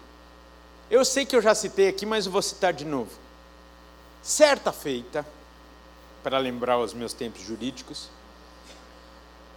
[0.91, 3.11] Eu sei que eu já citei aqui, mas eu vou citar de novo.
[4.23, 5.27] Certa feita,
[6.23, 8.09] para lembrar os meus tempos jurídicos,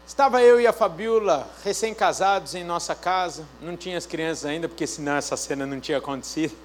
[0.06, 4.86] estava eu e a Fabiola recém-casados em nossa casa, não tinha as crianças ainda, porque
[4.86, 6.56] senão essa cena não tinha acontecido.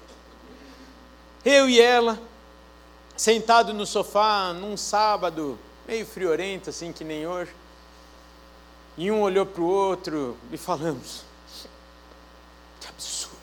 [1.45, 2.19] Eu e ela,
[3.15, 7.53] sentado no sofá num sábado, meio friorento, assim que nem hoje,
[8.97, 11.23] e um olhou para o outro e falamos:
[12.81, 13.37] que absurdo.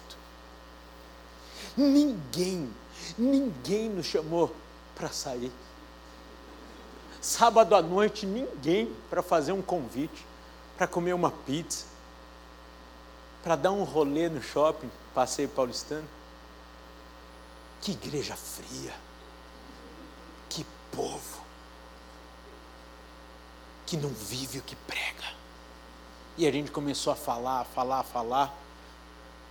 [1.76, 2.72] Ninguém,
[3.18, 4.54] ninguém nos chamou
[4.94, 5.52] para sair.
[7.20, 10.24] Sábado à noite, ninguém para fazer um convite,
[10.76, 11.86] para comer uma pizza,
[13.42, 16.06] para dar um rolê no shopping, passeio paulistano.
[17.80, 18.94] Que igreja fria,
[20.48, 21.42] que povo,
[23.84, 25.34] que não vive o que prega.
[26.36, 28.54] E a gente começou a falar, falar, falar.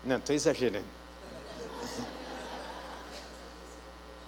[0.04, 1.03] Não, estou exagerando.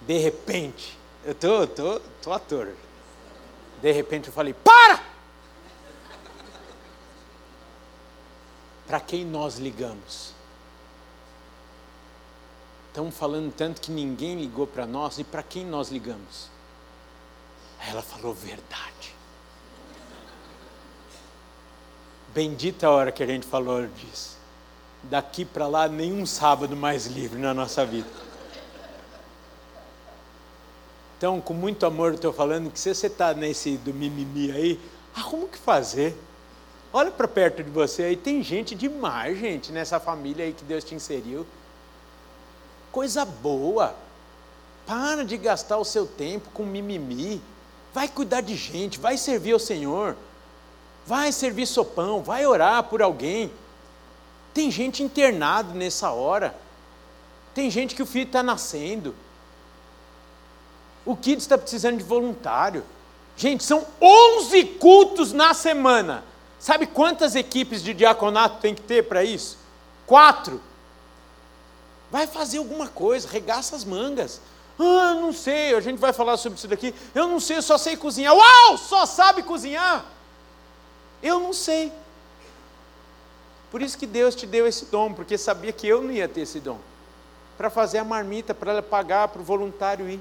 [0.02, 2.72] De repente, eu tô, tô, tô ator.
[3.82, 5.02] De repente eu falei: para!
[8.86, 10.32] Para quem nós ligamos?
[12.88, 16.48] Estamos falando tanto que ninguém ligou para nós, e para quem nós ligamos?
[17.80, 19.14] Ela falou verdade.
[22.28, 24.35] Bendita a hora que a gente falou disso.
[25.10, 28.08] Daqui para lá, nenhum sábado mais livre na nossa vida.
[31.16, 34.80] Então, com muito amor, estou falando que se você está nesse do mimimi aí,
[35.14, 36.14] arruma o que fazer.
[36.92, 40.84] Olha para perto de você aí, tem gente demais, gente, nessa família aí que Deus
[40.84, 41.46] te inseriu.
[42.92, 43.94] Coisa boa.
[44.86, 47.40] Para de gastar o seu tempo com mimimi.
[47.94, 50.16] Vai cuidar de gente, vai servir ao Senhor.
[51.06, 53.50] Vai servir sopão, vai orar por alguém.
[54.56, 56.56] Tem gente internado nessa hora.
[57.54, 59.14] Tem gente que o filho está nascendo.
[61.04, 62.82] O Kids está precisando de voluntário.
[63.36, 66.24] Gente, são 11 cultos na semana.
[66.58, 69.58] Sabe quantas equipes de diaconato tem que ter para isso?
[70.06, 70.58] Quatro.
[72.10, 74.40] Vai fazer alguma coisa, regaça as mangas.
[74.78, 76.94] Ah, não sei, a gente vai falar sobre isso daqui.
[77.14, 78.34] Eu não sei, eu só sei cozinhar.
[78.34, 80.02] Uau, só sabe cozinhar?
[81.22, 81.92] Eu não sei.
[83.70, 86.42] Por isso que Deus te deu esse dom, porque sabia que eu não ia ter
[86.42, 86.78] esse dom.
[87.56, 90.20] Para fazer a marmita, para pagar para o voluntário ir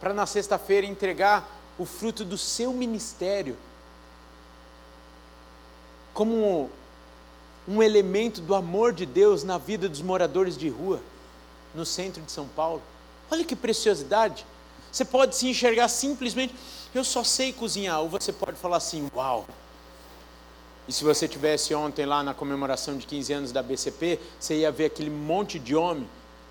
[0.00, 3.56] para na sexta-feira entregar o fruto do seu ministério
[6.14, 6.70] como
[7.68, 11.00] um elemento do amor de Deus na vida dos moradores de rua,
[11.74, 12.82] no centro de São Paulo.
[13.30, 14.44] Olha que preciosidade!
[14.90, 16.54] Você pode se enxergar simplesmente,
[16.92, 19.46] eu só sei cozinhar, ou você pode falar assim, uau!
[20.90, 24.72] E se você tivesse ontem lá na comemoração de 15 anos da BCP, você ia
[24.72, 26.04] ver aquele monte de homem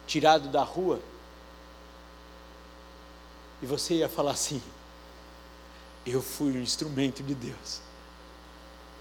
[0.07, 1.01] tirado da rua,
[3.61, 4.63] e você ia falar assim:
[6.05, 7.81] Eu fui um instrumento de Deus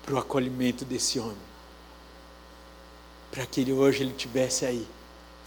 [0.05, 1.39] para o acolhimento desse homem,
[3.31, 4.89] para que ele hoje ele tivesse aí,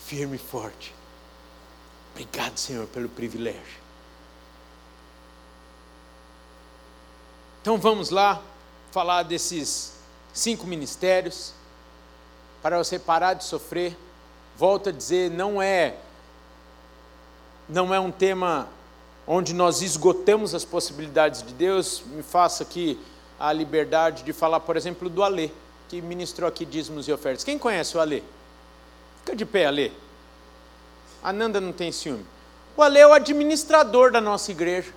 [0.06, 0.96] firme e forte.
[2.12, 3.82] Obrigado, Senhor, pelo privilégio.
[7.62, 8.42] Então vamos lá
[8.92, 9.94] falar desses
[10.34, 11.54] cinco ministérios
[12.62, 13.98] para você parar de sofrer.
[14.58, 15.96] Volto a dizer, não é
[17.68, 18.68] não é um tema
[19.26, 23.00] onde nós esgotamos as possibilidades de Deus, me faça aqui
[23.40, 25.50] a liberdade de falar, por exemplo, do Alê,
[25.88, 27.44] que ministrou aqui dízimos e ofertas.
[27.44, 28.22] Quem conhece o Alê?
[29.20, 29.92] Fica de pé, Alê.
[31.24, 32.26] A Nanda não tem ciúme.
[32.76, 34.92] O Alê é o administrador da nossa igreja.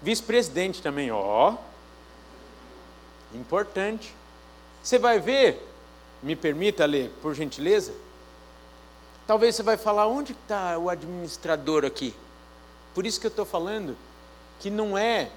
[0.00, 1.56] Vice-presidente também, ó.
[3.34, 4.14] Importante.
[4.82, 5.66] Você vai ver,
[6.22, 7.92] me permita, Alê, por gentileza.
[9.26, 12.14] Talvez você vai falar, onde está o administrador aqui?
[12.94, 13.96] Por isso que eu estou falando
[14.58, 15.30] que não é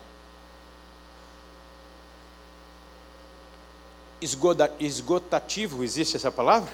[4.80, 6.71] esgotativo, existe essa palavra?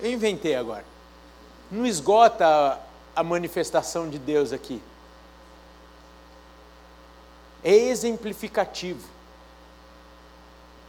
[0.00, 0.84] Eu inventei agora.
[1.70, 2.78] Não esgota
[3.14, 4.82] a manifestação de Deus aqui.
[7.62, 9.17] É exemplificativo.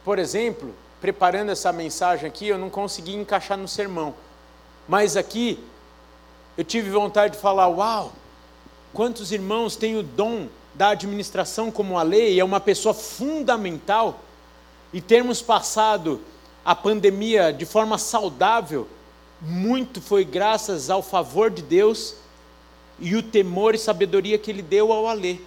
[0.04, 4.14] Por exemplo, preparando essa mensagem aqui, eu não consegui encaixar no sermão.
[4.88, 5.62] Mas aqui,
[6.56, 8.12] eu tive vontade de falar: Uau,
[8.92, 14.20] Quantos irmãos têm o dom da administração como a lei, é uma pessoa fundamental,
[14.92, 16.20] e termos passado
[16.64, 18.88] a pandemia de forma saudável,
[19.40, 22.16] muito foi graças ao favor de Deus
[22.98, 25.38] e o temor e sabedoria que Ele deu ao Alê,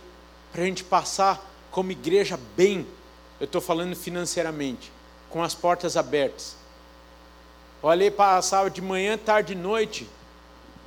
[0.52, 2.88] para a gente passar como igreja bem,
[3.44, 4.90] eu estou falando financeiramente,
[5.30, 6.56] com as portas abertas.
[7.82, 10.10] O Alê passava de manhã, tarde e noite,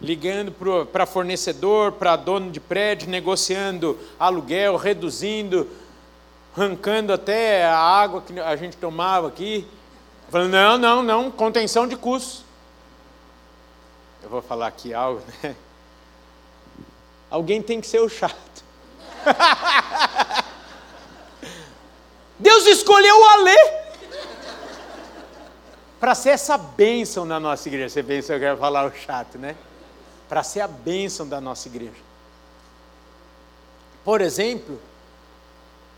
[0.01, 0.51] ligando
[0.87, 5.69] para fornecedor, para dono de prédio, negociando aluguel, reduzindo,
[6.57, 9.69] arrancando até a água que a gente tomava aqui.
[10.31, 12.43] Falando, não, não, não, contenção de custos.
[14.23, 15.55] Eu vou falar aqui algo, né?
[17.29, 18.65] Alguém tem que ser o chato.
[22.39, 23.57] Deus escolheu o Alê
[25.99, 27.89] para ser essa bênção na nossa igreja.
[27.89, 29.57] Você pensa eu quero falar o chato, né?
[30.29, 32.07] para ser a bênção da nossa igreja.
[34.05, 34.81] Por exemplo,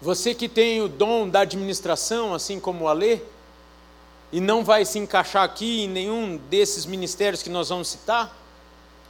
[0.01, 3.21] você que tem o dom da administração, assim como o Alê,
[4.31, 8.37] e não vai se encaixar aqui em nenhum desses ministérios que nós vamos citar,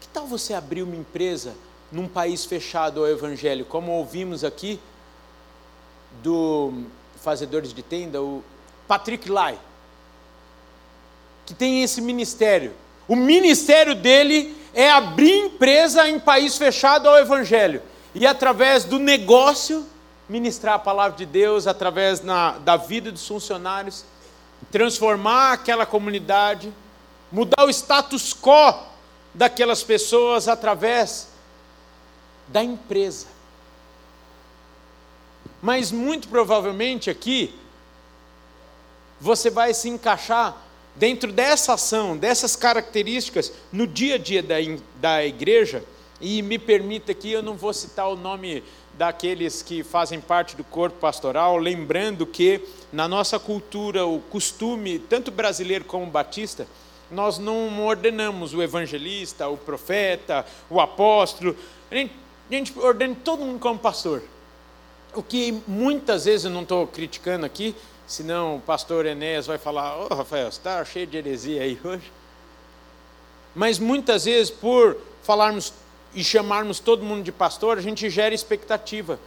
[0.00, 1.54] que tal você abrir uma empresa
[1.90, 4.78] num país fechado ao Evangelho, como ouvimos aqui
[6.22, 6.84] do
[7.22, 8.42] Fazedores de Tenda, o
[8.86, 9.58] Patrick Lai,
[11.44, 12.72] que tem esse ministério.
[13.06, 17.82] O ministério dele é abrir empresa em país fechado ao Evangelho
[18.14, 19.86] e através do negócio
[20.28, 24.04] ministrar a palavra de Deus através na, da vida dos funcionários,
[24.70, 26.72] transformar aquela comunidade,
[27.32, 28.74] mudar o status quo
[29.32, 31.28] daquelas pessoas através
[32.48, 33.26] da empresa.
[35.60, 37.54] Mas muito provavelmente aqui
[39.20, 40.56] você vai se encaixar
[40.94, 44.56] dentro dessa ação, dessas características no dia a dia da,
[45.00, 45.84] da igreja.
[46.20, 48.62] E me permita aqui, eu não vou citar o nome
[48.94, 52.60] daqueles que fazem parte do corpo pastoral, lembrando que
[52.92, 56.66] na nossa cultura, o costume, tanto brasileiro como batista,
[57.08, 61.56] nós não ordenamos o evangelista, o profeta, o apóstolo,
[61.88, 62.12] a gente,
[62.50, 64.22] a gente ordena todo mundo como pastor.
[65.14, 67.74] O que muitas vezes eu não estou criticando aqui,
[68.06, 71.78] senão o pastor Enéas vai falar: Ô oh, Rafael, você está cheio de heresia aí
[71.82, 72.12] hoje.
[73.54, 75.72] Mas muitas vezes, por falarmos
[76.14, 79.18] e chamarmos todo mundo de pastor, a gente gera expectativa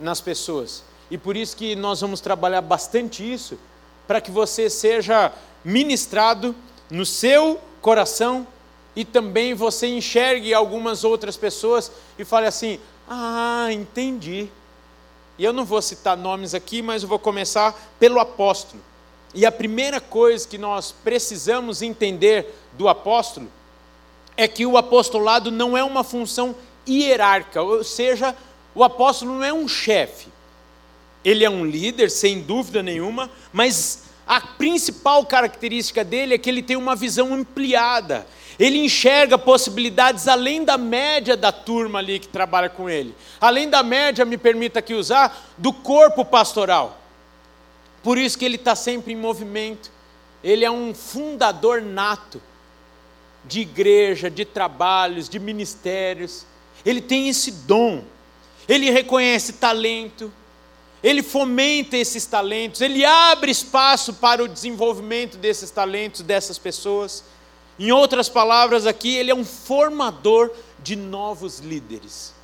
[0.00, 0.82] nas pessoas.
[1.10, 3.58] E por isso que nós vamos trabalhar bastante isso,
[4.06, 5.32] para que você seja
[5.64, 6.54] ministrado
[6.90, 8.46] no seu coração
[8.94, 14.48] e também você enxergue algumas outras pessoas e fale assim: Ah, entendi.
[15.38, 18.82] E eu não vou citar nomes aqui, mas eu vou começar pelo apóstolo.
[19.34, 23.48] E a primeira coisa que nós precisamos entender do apóstolo
[24.36, 26.54] é que o apostolado não é uma função
[26.88, 28.34] hierárquica, ou seja,
[28.74, 30.28] o apóstolo não é um chefe.
[31.24, 36.62] Ele é um líder, sem dúvida nenhuma, mas a principal característica dele é que ele
[36.62, 38.26] tem uma visão ampliada.
[38.58, 43.14] Ele enxerga possibilidades além da média da turma ali que trabalha com ele.
[43.40, 46.98] Além da média, me permita aqui usar, do corpo pastoral.
[48.02, 49.90] Por isso que ele está sempre em movimento.
[50.42, 52.40] Ele é um fundador nato
[53.44, 56.46] de igreja, de trabalhos, de ministérios.
[56.84, 58.04] Ele tem esse dom.
[58.68, 60.32] Ele reconhece talento.
[61.02, 62.80] Ele fomenta esses talentos.
[62.80, 67.24] Ele abre espaço para o desenvolvimento desses talentos, dessas pessoas.
[67.78, 70.50] Em outras palavras, aqui, ele é um formador
[70.82, 72.34] de novos líderes.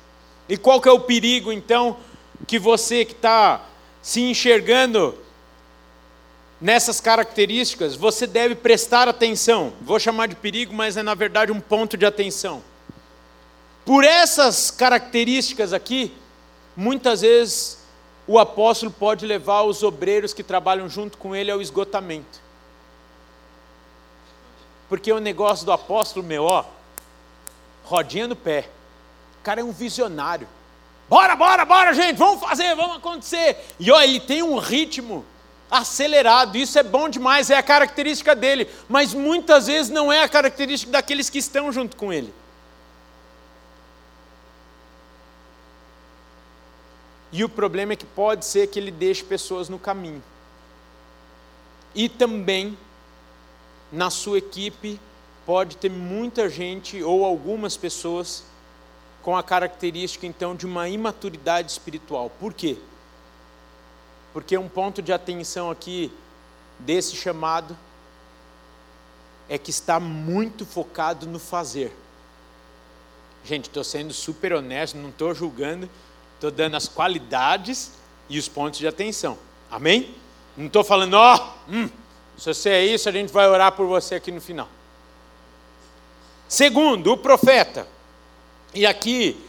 [0.47, 1.97] E qual que é o perigo, então,
[2.45, 3.65] que você que está
[4.01, 5.17] se enxergando
[6.59, 9.73] nessas características, você deve prestar atenção.
[9.81, 12.63] Vou chamar de perigo, mas é na verdade um ponto de atenção.
[13.85, 16.13] Por essas características aqui,
[16.75, 17.79] muitas vezes
[18.25, 22.42] o apóstolo pode levar os obreiros que trabalham junto com ele ao esgotamento.
[24.93, 26.63] Porque o negócio do apóstolo, meu, ó,
[27.83, 28.69] rodinha no pé.
[29.39, 30.47] O cara é um visionário.
[31.09, 33.57] Bora, bora, bora, gente, vamos fazer, vamos acontecer.
[33.79, 35.25] E ó, ele tem um ritmo
[35.71, 36.55] acelerado.
[36.55, 40.91] Isso é bom demais, é a característica dele, mas muitas vezes não é a característica
[40.91, 42.31] daqueles que estão junto com ele.
[47.31, 50.23] E o problema é que pode ser que ele deixe pessoas no caminho.
[51.95, 52.77] E também
[53.93, 54.99] na sua equipe
[55.45, 58.43] pode ter muita gente ou algumas pessoas
[59.21, 62.29] com a característica então de uma imaturidade espiritual.
[62.29, 62.77] Por quê?
[64.33, 66.11] porque um ponto de atenção aqui
[66.79, 67.77] desse chamado
[69.47, 71.95] é que está muito focado no fazer.
[73.45, 75.87] Gente, estou sendo super honesto, não estou julgando,
[76.33, 77.91] estou dando as qualidades
[78.27, 79.37] e os pontos de atenção.
[79.69, 80.15] Amém?
[80.57, 81.89] Não estou falando, ó, oh, hum,
[82.43, 84.67] se você é isso, a gente vai orar por você aqui no final.
[86.45, 87.87] Segundo, o profeta.
[88.73, 89.39] E aqui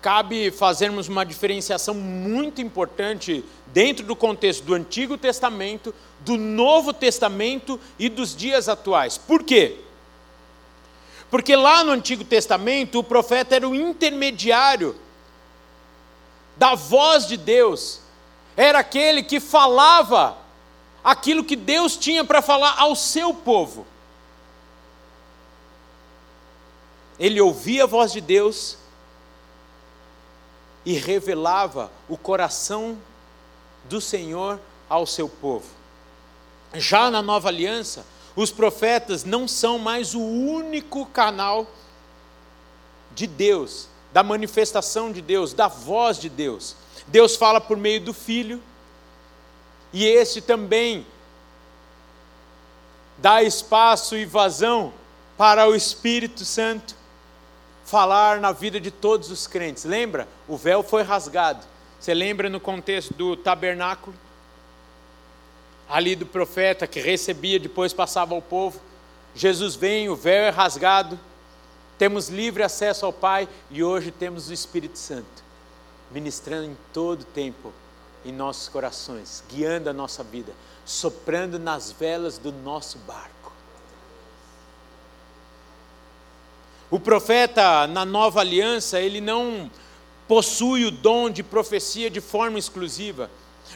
[0.00, 7.80] cabe fazermos uma diferenciação muito importante dentro do contexto do Antigo Testamento, do Novo Testamento
[7.98, 9.18] e dos dias atuais.
[9.18, 9.80] Por quê?
[11.32, 14.94] Porque lá no Antigo Testamento o profeta era o intermediário
[16.56, 18.00] da voz de Deus,
[18.56, 20.43] era aquele que falava
[21.04, 23.86] aquilo que Deus tinha para falar ao seu povo.
[27.20, 28.78] Ele ouvia a voz de Deus
[30.84, 32.98] e revelava o coração
[33.84, 35.68] do Senhor ao seu povo.
[36.72, 41.66] Já na nova aliança, os profetas não são mais o único canal
[43.14, 46.76] de Deus da manifestação de Deus, da voz de Deus.
[47.06, 48.62] Deus fala por meio do Filho,
[49.94, 51.06] e esse também
[53.16, 54.92] dá espaço e vazão
[55.38, 56.96] para o Espírito Santo
[57.84, 59.84] falar na vida de todos os crentes.
[59.84, 60.26] Lembra?
[60.48, 61.64] O véu foi rasgado.
[62.00, 64.16] Você lembra no contexto do tabernáculo?
[65.88, 68.80] Ali do profeta que recebia, depois passava ao povo.
[69.32, 71.16] Jesus vem, o véu é rasgado,
[71.96, 75.44] temos livre acesso ao Pai e hoje temos o Espírito Santo
[76.10, 77.72] ministrando em todo o tempo
[78.24, 80.52] em nossos corações, guiando a nossa vida,
[80.84, 83.52] soprando nas velas do nosso barco.
[86.90, 89.70] O profeta na nova aliança, ele não
[90.28, 93.30] possui o dom de profecia de forma exclusiva,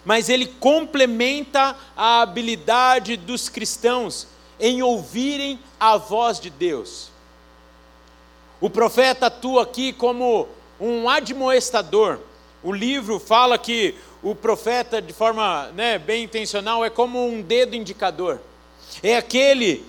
[0.05, 4.29] mas ele complementa a habilidade dos cristãos
[4.61, 7.11] em ouvirem a voz de Deus.
[8.61, 10.49] O profeta atua aqui como
[10.81, 12.19] um admoestador.
[12.63, 17.77] O livro fala que o profeta, de forma né, bem intencional, é como um dedo
[17.77, 18.41] indicador.
[19.03, 19.85] É aquele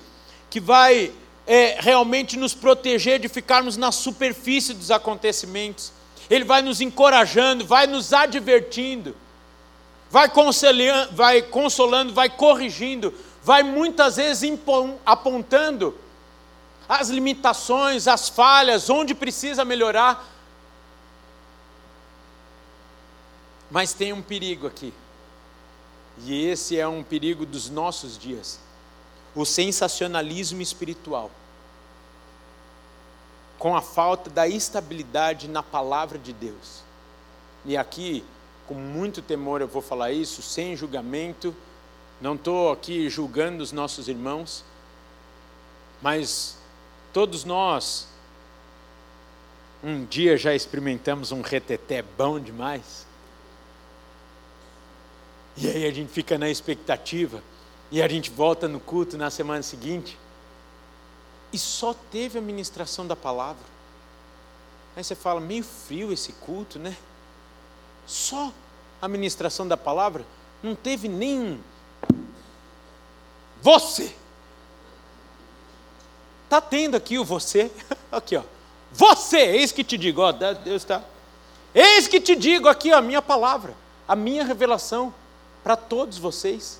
[0.49, 1.11] que vai
[1.47, 5.91] é, realmente nos proteger de ficarmos na superfície dos acontecimentos.
[6.29, 9.15] Ele vai nos encorajando, vai nos advertindo,
[10.11, 10.29] vai,
[11.11, 13.13] vai consolando, vai corrigindo,
[13.43, 14.51] vai muitas vezes
[15.03, 15.97] apontando
[16.87, 20.27] as limitações, as falhas, onde precisa melhorar.
[23.69, 24.93] Mas tem um perigo aqui.
[26.19, 28.59] E esse é um perigo dos nossos dias.
[29.35, 31.29] O sensacionalismo espiritual.
[33.57, 36.83] Com a falta da estabilidade na palavra de Deus.
[37.65, 38.23] E aqui,
[38.67, 41.55] com muito temor, eu vou falar isso, sem julgamento.
[42.21, 44.63] Não estou aqui julgando os nossos irmãos,
[46.01, 46.57] mas
[47.13, 48.07] todos nós,
[49.83, 53.08] um dia já experimentamos um reteté bom demais.
[55.61, 57.43] E aí a gente fica na expectativa,
[57.91, 60.17] e a gente volta no culto na semana seguinte,
[61.51, 63.65] e só teve a ministração da palavra.
[64.95, 66.95] Aí você fala, meio frio esse culto, né?
[68.07, 68.53] Só
[69.01, 70.25] a ministração da palavra,
[70.63, 71.61] não teve nem
[73.61, 74.15] você.
[76.45, 77.69] Está tendo aqui o você,
[78.09, 78.43] aqui ó,
[78.93, 81.03] você, eis que te digo, ó, Deus está,
[81.75, 83.75] eis que te digo aqui a minha palavra,
[84.07, 85.13] a minha revelação
[85.63, 86.79] para todos vocês.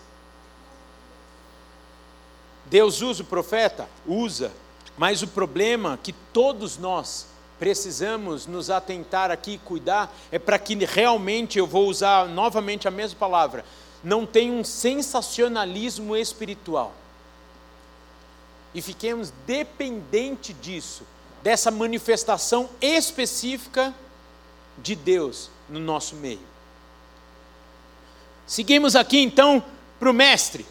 [2.66, 3.90] Deus usa o profeta?
[4.06, 4.52] Usa,
[4.98, 7.28] mas o problema que todos nós
[7.58, 12.92] precisamos nos atentar aqui e cuidar é para que realmente, eu vou usar novamente a
[12.92, 13.66] mesma palavra,
[14.04, 16.94] não tenha um sensacionalismo espiritual.
[18.74, 21.04] E fiquemos dependentes disso,
[21.44, 23.94] dessa manifestação específica
[24.78, 26.40] de Deus no nosso meio.
[28.50, 29.64] Seguimos aqui então
[30.00, 30.66] para o mestre.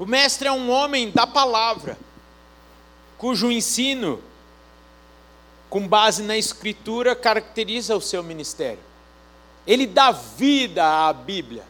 [0.00, 1.96] O mestre é um homem da palavra,
[3.16, 4.20] cujo ensino,
[5.70, 8.80] com base na Escritura, caracteriza o seu ministério.
[9.64, 11.62] Ele dá vida à Bíblia.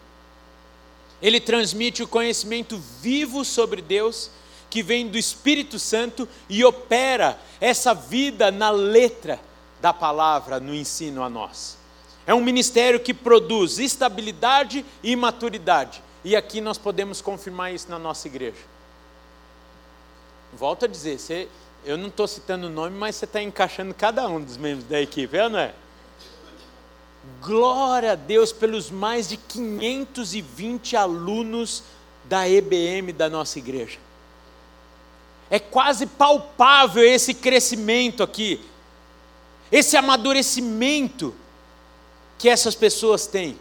[1.20, 4.30] Ele transmite o conhecimento vivo sobre Deus,
[4.70, 9.38] que vem do Espírito Santo e opera essa vida na letra
[9.78, 11.76] da palavra, no ensino a nós.
[12.26, 16.02] É um ministério que produz estabilidade e maturidade.
[16.24, 18.58] E aqui nós podemos confirmar isso na nossa igreja.
[20.52, 21.48] Volto a dizer, você,
[21.84, 25.00] eu não estou citando o nome, mas você está encaixando cada um dos membros da
[25.00, 25.72] equipe, é não é?
[27.40, 31.84] Glória a Deus pelos mais de 520 alunos
[32.24, 33.98] da EBM da nossa igreja.
[35.48, 38.60] É quase palpável esse crescimento aqui,
[39.70, 41.34] esse amadurecimento
[42.38, 43.58] que essas pessoas têm.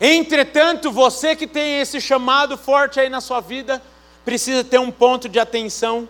[0.00, 3.82] Entretanto, você que tem esse chamado forte aí na sua vida,
[4.24, 6.08] precisa ter um ponto de atenção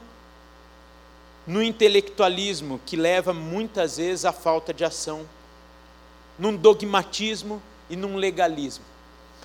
[1.47, 5.27] no intelectualismo que leva muitas vezes à falta de ação,
[6.39, 8.85] num dogmatismo e num legalismo.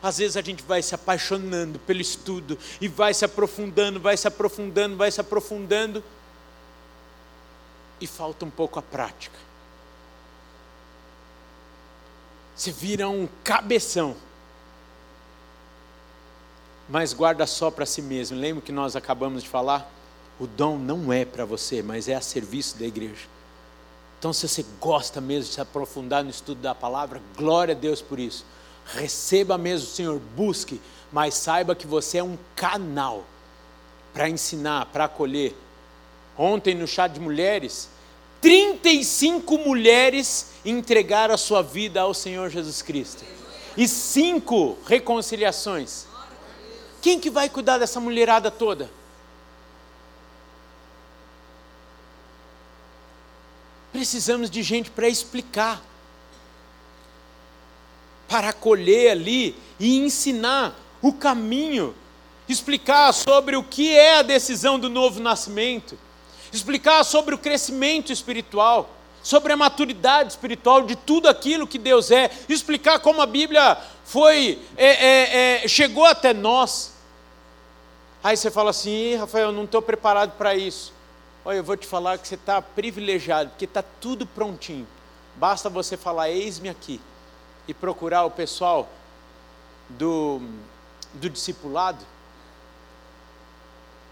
[0.01, 4.27] Às vezes a gente vai se apaixonando pelo estudo e vai se aprofundando, vai se
[4.27, 6.03] aprofundando, vai se aprofundando
[8.01, 9.39] e falta um pouco a prática.
[12.55, 14.15] Você vira um cabeção.
[16.87, 18.37] Mas guarda só para si mesmo.
[18.37, 19.89] Lembra que nós acabamos de falar?
[20.39, 23.27] O dom não é para você, mas é a serviço da igreja.
[24.19, 28.01] Então, se você gosta mesmo de se aprofundar no estudo da palavra, glória a Deus
[28.01, 28.45] por isso.
[28.85, 30.79] Receba mesmo, Senhor, busque,
[31.11, 33.25] mas saiba que você é um canal
[34.13, 35.55] para ensinar, para acolher.
[36.37, 37.89] Ontem no chá de mulheres,
[38.43, 43.23] 35 mulheres entregaram a sua vida ao Senhor Jesus Cristo.
[43.77, 46.05] E cinco reconciliações.
[47.01, 48.91] Quem que vai cuidar dessa mulherada toda?
[53.93, 55.81] Precisamos de gente para explicar,
[58.27, 61.95] para acolher ali e ensinar o caminho,
[62.49, 65.97] explicar sobre o que é a decisão do novo nascimento,
[66.53, 68.89] explicar sobre o crescimento espiritual,
[69.21, 74.61] sobre a maturidade espiritual de tudo aquilo que Deus é, explicar como a Bíblia foi,
[74.77, 76.93] é, é, é, chegou até nós.
[78.23, 80.93] Aí você fala assim, Rafael, eu não estou preparado para isso.
[81.43, 84.87] Olha, eu vou te falar que você está privilegiado, porque está tudo prontinho.
[85.35, 87.01] Basta você falar, eis-me aqui,
[87.67, 88.87] e procurar o pessoal
[89.89, 90.41] do,
[91.13, 92.05] do discipulado.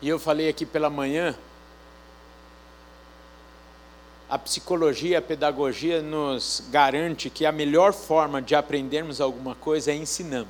[0.02, 1.36] E eu falei aqui pela manhã,
[4.32, 9.96] a psicologia, a pedagogia nos garante que a melhor forma de aprendermos alguma coisa é
[9.96, 10.48] ensinando.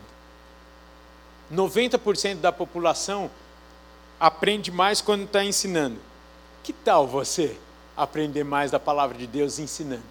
[1.52, 3.32] 90% da população
[4.20, 5.98] aprende mais quando está ensinando.
[6.62, 7.58] Que tal você
[7.98, 10.04] aprender mais da palavra de Deus ensinando?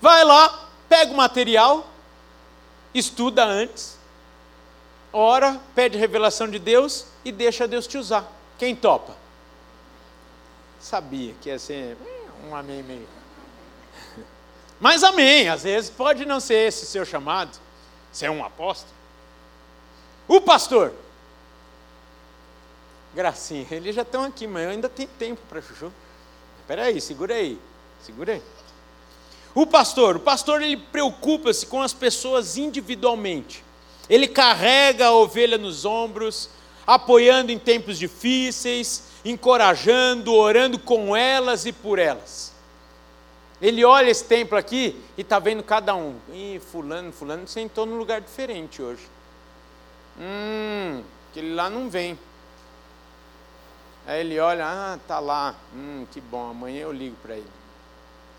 [0.00, 1.84] Vai lá, pega o material,
[2.94, 3.98] estuda antes,
[5.12, 8.30] ora, pede revelação de Deus e deixa Deus te usar.
[8.56, 9.16] Quem topa?
[10.78, 11.96] Sabia que ia ser
[12.48, 13.08] um amém meio.
[14.80, 17.58] Mas amém, às vezes pode não ser esse seu chamado,
[18.10, 18.92] ser um apóstolo.
[20.26, 20.94] O pastor,
[23.14, 25.92] Gracinha, eles já estão aqui, mas eu ainda tenho tempo para chuchu.
[26.60, 27.58] Espera aí, segura aí,
[28.02, 28.42] segura aí.
[29.54, 33.64] O pastor, o pastor ele preocupa-se com as pessoas individualmente.
[34.08, 36.48] Ele carrega a ovelha nos ombros,
[36.86, 42.52] apoiando em tempos difíceis, encorajando, orando com elas e por elas.
[43.60, 46.16] Ele olha esse templo aqui e está vendo cada um.
[46.32, 49.06] Ih, fulano, fulano sentou num lugar diferente hoje.
[50.18, 52.18] Hum, aquele lá não vem.
[54.06, 57.46] Aí ele olha, ah, tá lá, hum, que bom, amanhã eu ligo para ele.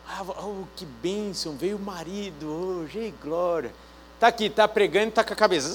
[0.08, 3.72] Ah, oh, que bênção, veio o marido hoje, glória.
[4.20, 5.74] Tá aqui, tá pregando, tá com a cabeça.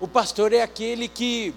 [0.00, 1.54] O pastor é aquele que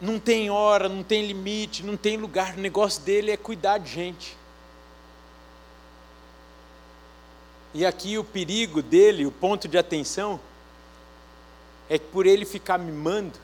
[0.00, 3.90] não tem hora, não tem limite, não tem lugar, o negócio dele é cuidar de
[3.92, 4.34] gente.
[7.74, 10.40] E aqui o perigo dele, o ponto de atenção,
[11.86, 13.38] é que por ele ficar mimando,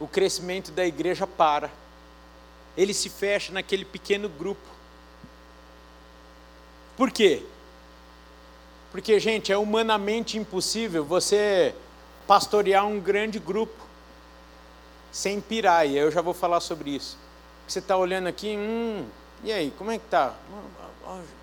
[0.00, 1.70] o crescimento da igreja para.
[2.76, 4.68] Ele se fecha naquele pequeno grupo.
[6.96, 7.44] Por quê?
[8.90, 11.74] Porque, gente, é humanamente impossível você
[12.28, 13.88] pastorear um grande grupo
[15.10, 17.18] sem pirar, e eu já vou falar sobre isso.
[17.66, 19.04] Você está olhando aqui, hum,
[19.42, 20.34] e aí, como é que tá?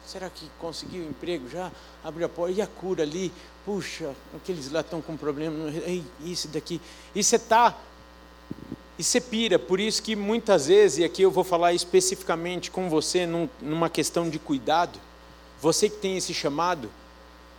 [0.06, 1.72] será que conseguiu emprego já?
[2.04, 3.34] Abriu a porta, e a cura ali?
[3.66, 5.72] puxa, aqueles lá estão com problema,
[6.24, 6.80] isso daqui.
[7.16, 7.76] E você está,
[8.98, 12.88] e você pira, por isso que muitas vezes, e aqui eu vou falar especificamente com
[12.88, 15.00] você, num, numa questão de cuidado,
[15.60, 16.92] você que tem esse chamado,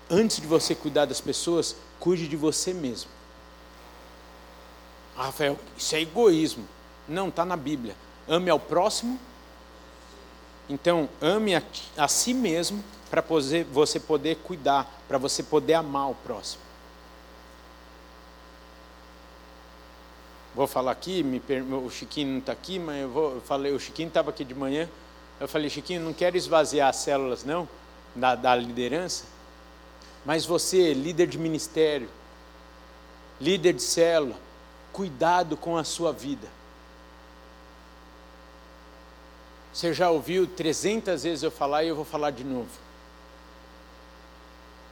[0.09, 3.11] antes de você cuidar das pessoas, cuide de você mesmo.
[5.17, 6.67] Rafael, isso é egoísmo.
[7.09, 7.95] Não, está na Bíblia.
[8.29, 9.19] Ame ao próximo.
[10.69, 11.63] Então, ame a,
[11.97, 13.23] a si mesmo para
[13.71, 16.63] você poder cuidar, para você poder amar o próximo.
[20.55, 21.41] Vou falar aqui, me,
[21.85, 24.55] o Chiquinho não está aqui, mas eu, vou, eu falei, o Chiquinho estava aqui de
[24.55, 24.89] manhã.
[25.39, 27.69] Eu falei, Chiquinho, não quero esvaziar as células, não,
[28.15, 29.25] da, da liderança,
[30.25, 32.09] mas você, líder de ministério,
[33.39, 34.35] líder de célula,
[34.97, 36.49] cuidado com a sua vida.
[39.71, 42.71] Você já ouviu 300 vezes eu falar e eu vou falar de novo.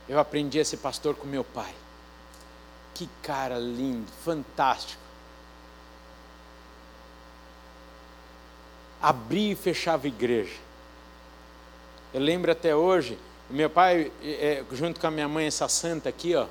[0.06, 1.74] Eu aprendi a ser pastor com meu pai.
[2.92, 5.00] Que cara lindo, fantástico.
[9.00, 10.58] Abria e fechava igreja.
[12.12, 16.34] Eu lembro até hoje, meu pai, é, junto com a minha mãe, essa santa aqui,
[16.36, 16.46] ó.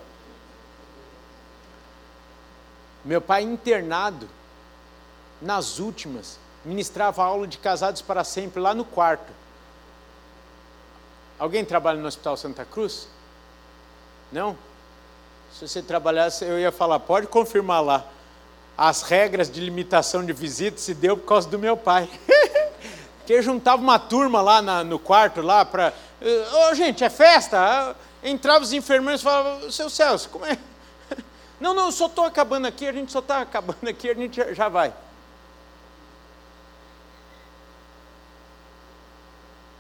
[3.04, 4.30] Meu pai internado,
[5.42, 9.32] nas últimas, ministrava aula de casados para sempre lá no quarto.
[11.38, 13.08] Alguém trabalha no Hospital Santa Cruz?
[14.32, 14.58] Não?
[15.52, 18.06] Se você trabalhasse, eu ia falar, pode confirmar lá.
[18.78, 22.10] As regras de limitação de visita se deu por causa do meu pai.
[23.26, 25.94] que juntava uma turma lá na, no quarto lá para.
[26.22, 27.96] Ô oh, gente, é festa?
[28.24, 30.58] Entrava os enfermeiros e falavam, seu Celso, como é?
[31.64, 34.36] Não, não, eu só estou acabando aqui, a gente só está acabando aqui, a gente
[34.36, 34.94] já, já vai.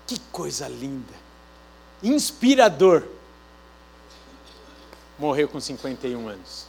[0.08, 1.14] Que coisa linda!
[2.02, 3.04] Inspirador!
[5.20, 6.68] Morreu com 51 anos.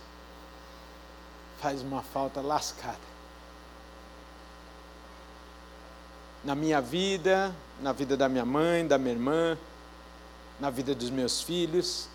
[1.60, 2.98] Faz uma falta lascada.
[6.42, 9.56] Na minha vida, na vida da minha mãe, da minha irmã,
[10.58, 12.08] na vida dos meus filhos,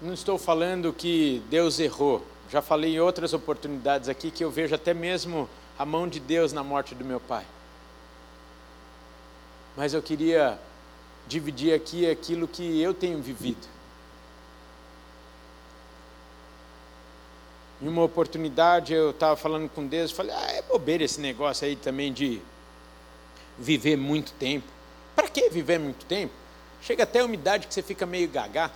[0.00, 2.22] Não estou falando que Deus errou.
[2.50, 6.52] Já falei em outras oportunidades aqui que eu vejo até mesmo a mão de Deus
[6.52, 7.46] na morte do meu pai.
[9.74, 10.58] Mas eu queria
[11.26, 13.66] dividir aqui aquilo que eu tenho vivido.
[17.80, 21.74] Em uma oportunidade eu estava falando com Deus, falei, ah, é bobeira esse negócio aí
[21.74, 22.40] também de
[23.58, 24.66] viver muito tempo.
[25.14, 26.34] Para que viver muito tempo?
[26.82, 28.70] Chega até a umidade que você fica meio gagá.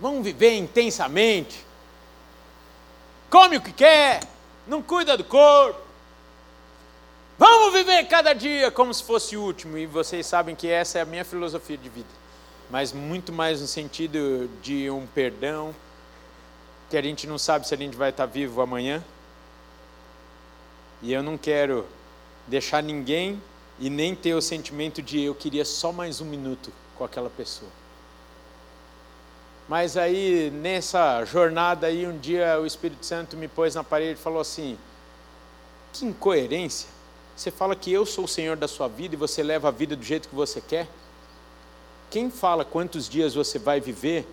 [0.00, 1.64] Vamos viver intensamente.
[3.30, 4.20] Come o que quer,
[4.66, 5.80] não cuida do corpo.
[7.36, 9.76] Vamos viver cada dia como se fosse o último.
[9.76, 12.08] E vocês sabem que essa é a minha filosofia de vida.
[12.70, 15.74] Mas muito mais no sentido de um perdão,
[16.88, 19.02] que a gente não sabe se a gente vai estar vivo amanhã.
[21.02, 21.86] E eu não quero
[22.46, 23.42] deixar ninguém
[23.78, 27.70] e nem ter o sentimento de eu queria só mais um minuto com aquela pessoa.
[29.68, 34.22] Mas aí, nessa jornada aí, um dia o Espírito Santo me pôs na parede e
[34.22, 34.78] falou assim:
[35.92, 36.88] Que incoerência!
[37.34, 39.96] Você fala que eu sou o Senhor da sua vida e você leva a vida
[39.96, 40.86] do jeito que você quer?
[42.10, 44.26] Quem fala quantos dias você vai viver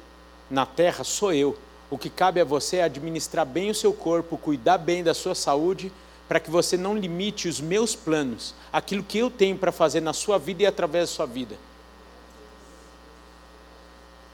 [0.50, 1.58] na terra sou eu.
[1.90, 5.34] O que cabe a você é administrar bem o seu corpo, cuidar bem da sua
[5.34, 5.92] saúde,
[6.28, 10.14] para que você não limite os meus planos, aquilo que eu tenho para fazer na
[10.14, 11.56] sua vida e através da sua vida.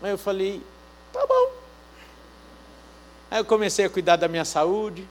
[0.02, 0.62] Aí eu falei,
[1.20, 1.52] tá bom.
[3.32, 5.08] Aí eu comecei a cuidar da minha saúde.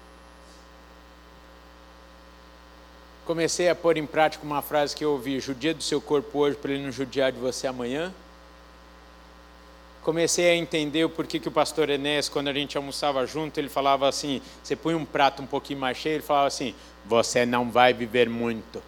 [3.24, 6.56] Comecei a pôr em prática uma frase que eu ouvi: judia do seu corpo hoje
[6.56, 8.14] para ele não judiar de você amanhã
[10.06, 13.68] comecei a entender o porquê que o pastor Enéas, quando a gente almoçava junto, ele
[13.68, 17.72] falava assim: você põe um prato um pouquinho mais cheio, ele falava assim: você não
[17.72, 18.80] vai viver muito.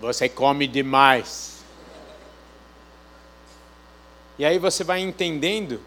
[0.00, 1.51] Você come demais.
[4.38, 5.80] E aí você vai entendendo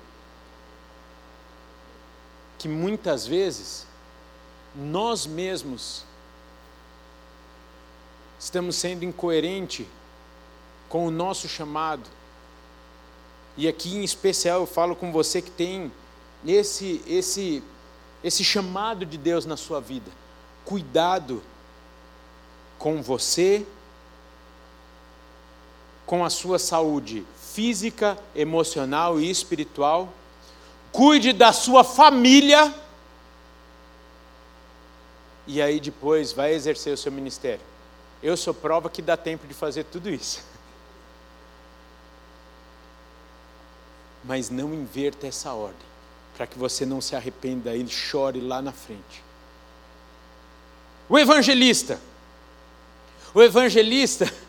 [2.58, 3.86] que muitas vezes
[4.76, 6.04] nós mesmos
[8.40, 9.88] estamos sendo incoerente
[10.90, 12.10] com o nosso chamado
[13.58, 15.92] e aqui em especial eu falo com você que tem
[16.46, 17.64] esse esse
[18.24, 20.12] esse chamado de Deus na sua vida.
[20.66, 21.44] Cuidado
[22.80, 23.66] com você,
[26.08, 27.24] com a sua saúde
[27.56, 30.14] física, emocional e espiritual.
[30.92, 32.74] Cuide da sua família.
[35.48, 37.64] E aí depois vai exercer o seu ministério.
[38.22, 40.44] Eu sou prova que dá tempo de fazer tudo isso.
[44.26, 45.88] mas não inverta essa ordem,
[46.36, 49.24] para que você não se arrependa e chore lá na frente.
[51.08, 52.02] O evangelista.
[53.34, 54.26] O evangelista,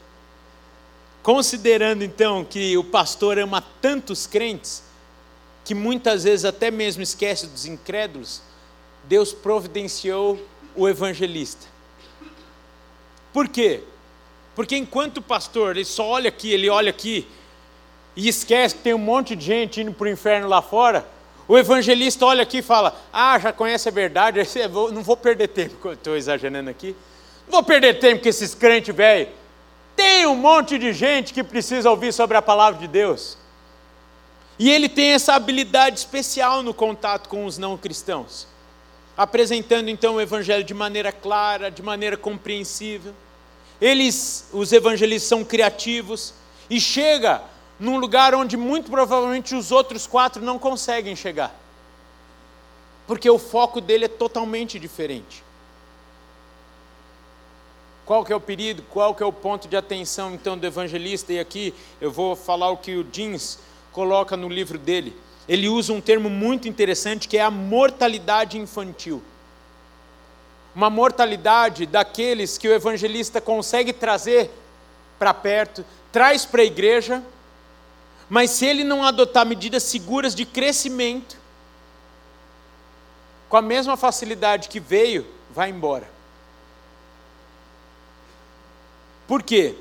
[1.26, 4.84] considerando então que o pastor ama tantos crentes,
[5.64, 8.40] que muitas vezes até mesmo esquece dos incrédulos,
[9.02, 10.38] Deus providenciou
[10.76, 11.66] o evangelista.
[13.32, 13.82] Por quê?
[14.54, 17.26] Porque enquanto o pastor, ele só olha aqui, ele olha aqui,
[18.14, 21.04] e esquece que tem um monte de gente indo para o inferno lá fora,
[21.48, 24.38] o evangelista olha aqui e fala: Ah, já conhece a verdade,
[24.92, 25.90] não vou perder tempo.
[25.90, 26.94] Estou exagerando aqui.
[27.46, 29.28] Não vou perder tempo com esses crentes velho.
[30.16, 33.36] Tem um monte de gente que precisa ouvir sobre a palavra de Deus.
[34.58, 38.48] E ele tem essa habilidade especial no contato com os não cristãos,
[39.14, 43.12] apresentando então o evangelho de maneira clara, de maneira compreensível.
[43.78, 46.32] Eles, os evangelistas, são criativos
[46.70, 47.42] e chega
[47.78, 51.54] num lugar onde muito provavelmente os outros quatro não conseguem chegar.
[53.06, 55.44] Porque o foco dele é totalmente diferente.
[58.06, 58.80] Qual que é o perigo?
[58.88, 61.32] Qual que é o ponto de atenção então do evangelista?
[61.32, 63.58] E aqui eu vou falar o que o Jeans
[63.92, 65.14] coloca no livro dele.
[65.46, 69.22] Ele usa um termo muito interessante que é a mortalidade infantil.
[70.74, 74.50] Uma mortalidade daqueles que o evangelista consegue trazer
[75.18, 77.22] para perto, traz para a igreja
[78.28, 81.36] mas se ele não adotar medidas seguras de crescimento,
[83.48, 86.15] com a mesma facilidade que veio, vai embora.
[89.26, 89.74] Por quê?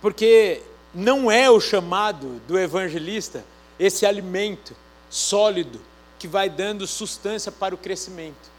[0.00, 0.62] Porque
[0.94, 3.44] não é o chamado do evangelista
[3.78, 4.76] esse alimento
[5.08, 5.80] sólido
[6.18, 8.52] que vai dando sustância para o crescimento.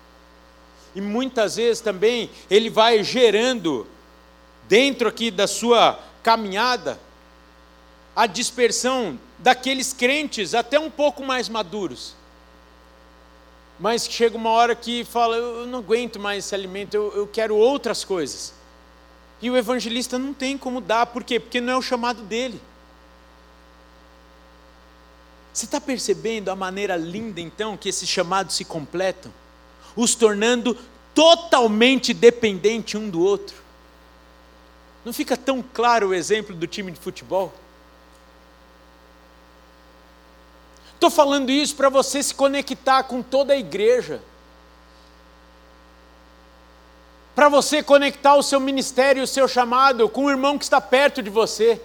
[0.95, 3.87] e muitas vezes também ele vai gerando
[4.67, 6.99] dentro aqui da sua caminhada
[8.15, 12.15] a dispersão daqueles crentes até um pouco mais maduros.
[13.79, 17.55] Mas chega uma hora que fala, eu não aguento mais esse alimento, eu, eu quero
[17.55, 18.53] outras coisas.
[19.43, 21.37] E o evangelista não tem como dar, por quê?
[21.37, 22.61] Porque não é o chamado dele.
[25.53, 29.33] Você está percebendo a maneira linda, então, que esses chamados se completam?
[29.97, 30.77] Os tornando
[31.13, 33.57] totalmente dependentes um do outro.
[35.03, 37.53] Não fica tão claro o exemplo do time de futebol?
[40.93, 44.21] Estou falando isso para você se conectar com toda a igreja.
[47.35, 51.21] Para você conectar o seu ministério, o seu chamado com o irmão que está perto
[51.21, 51.81] de você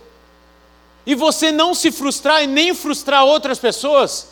[1.07, 4.29] e você não se frustrar e nem frustrar outras pessoas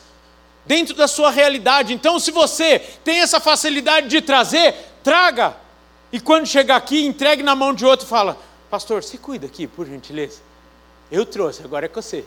[0.66, 1.94] dentro da sua realidade.
[1.94, 5.56] Então, se você tem essa facilidade de trazer, traga.
[6.12, 8.36] E quando chegar aqui, entregue na mão de outro e fala:
[8.68, 10.40] Pastor, se cuida aqui, por gentileza.
[11.10, 12.24] Eu trouxe, agora é com você.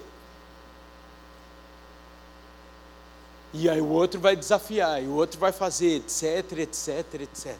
[3.53, 7.55] E aí o outro vai desafiar, e o outro vai fazer, etc, etc, etc.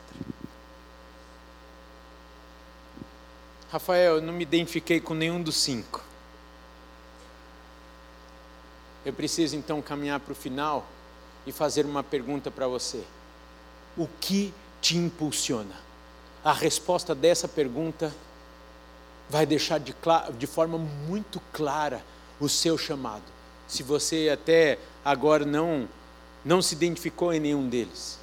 [3.72, 6.04] Rafael, eu não me identifiquei com nenhum dos cinco.
[9.06, 10.88] Eu preciso então caminhar para o final
[11.46, 13.04] e fazer uma pergunta para você:
[13.96, 14.52] O que
[14.82, 15.76] te impulsiona?
[16.44, 18.12] A resposta dessa pergunta
[19.30, 19.96] vai deixar de,
[20.38, 22.04] de forma muito clara
[22.40, 23.24] o seu chamado.
[23.68, 25.88] Se você até agora não,
[26.44, 28.18] não se identificou em nenhum deles.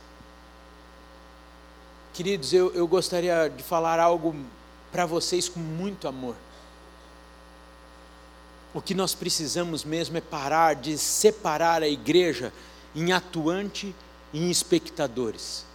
[2.12, 4.34] Queridos, eu, eu gostaria de falar algo
[4.97, 6.34] para vocês com muito amor.
[8.72, 12.51] O que nós precisamos mesmo é parar de separar a igreja
[12.94, 13.94] em atuante
[14.32, 15.66] e em espectadores.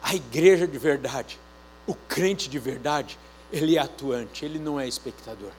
[0.00, 1.40] A igreja de verdade,
[1.88, 3.18] o crente de verdade,
[3.52, 5.50] ele é atuante, ele não é espectador.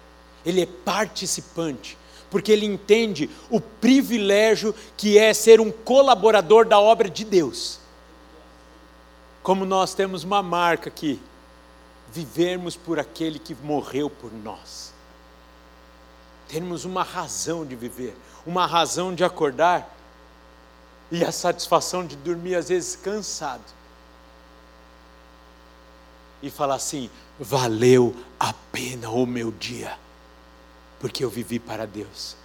[0.46, 1.98] Ele é participante,
[2.32, 7.79] porque ele entende o privilégio que é ser um colaborador da obra de Deus.
[9.42, 11.22] Como nós temos uma marca aqui,
[12.12, 14.94] vivermos por aquele que morreu por nós.
[16.48, 18.16] Termos uma razão de viver,
[18.46, 19.96] uma razão de acordar
[21.12, 23.64] e a satisfação de dormir, às vezes cansado.
[26.42, 27.10] E falar assim:
[27.40, 29.98] valeu a pena o meu dia,
[31.00, 32.36] porque eu vivi para Deus.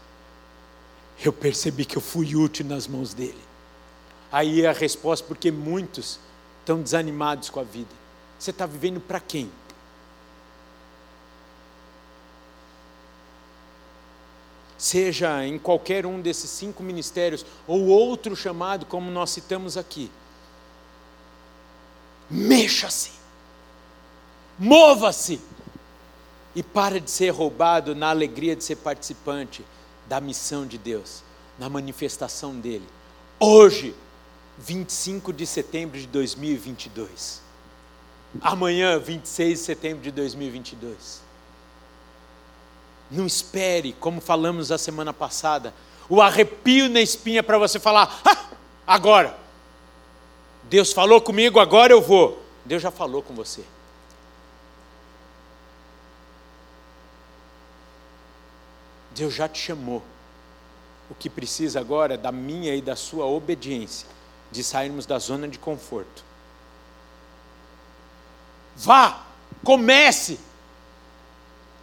[1.22, 3.42] Eu percebi que eu fui útil nas mãos dele.
[4.30, 6.18] Aí a resposta, porque muitos
[6.64, 7.94] estão desanimados com a vida.
[8.38, 9.50] Você está vivendo para quem?
[14.78, 20.10] Seja em qualquer um desses cinco ministérios ou outro chamado, como nós citamos aqui.
[22.30, 23.12] Mexa-se,
[24.58, 25.40] mova-se
[26.54, 29.64] e para de ser roubado na alegria de ser participante
[30.08, 31.22] da missão de Deus,
[31.58, 32.86] na manifestação dele.
[33.38, 33.94] Hoje,
[34.58, 37.44] 25 de setembro de 2022
[38.40, 41.22] amanhã, 26 de setembro de 2022.
[43.10, 45.74] Não espere, como falamos a semana passada,
[46.08, 48.46] o arrepio na espinha para você falar, ah,
[48.86, 49.38] agora.
[50.64, 52.42] Deus falou comigo, agora eu vou.
[52.64, 53.62] Deus já falou com você.
[59.14, 60.02] Deus já te chamou.
[61.10, 64.08] O que precisa agora é da minha e da sua obediência,
[64.54, 66.24] de sairmos da zona de conforto
[68.76, 69.20] Vá,
[69.62, 70.38] comece,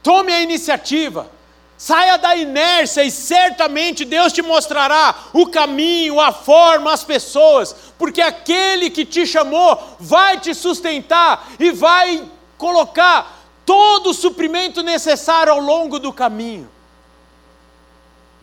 [0.03, 1.31] tome a iniciativa,
[1.77, 8.21] saia da inércia e certamente Deus te mostrará o caminho, a forma, as pessoas, porque
[8.21, 15.59] aquele que te chamou vai te sustentar e vai colocar todo o suprimento necessário ao
[15.59, 16.69] longo do caminho.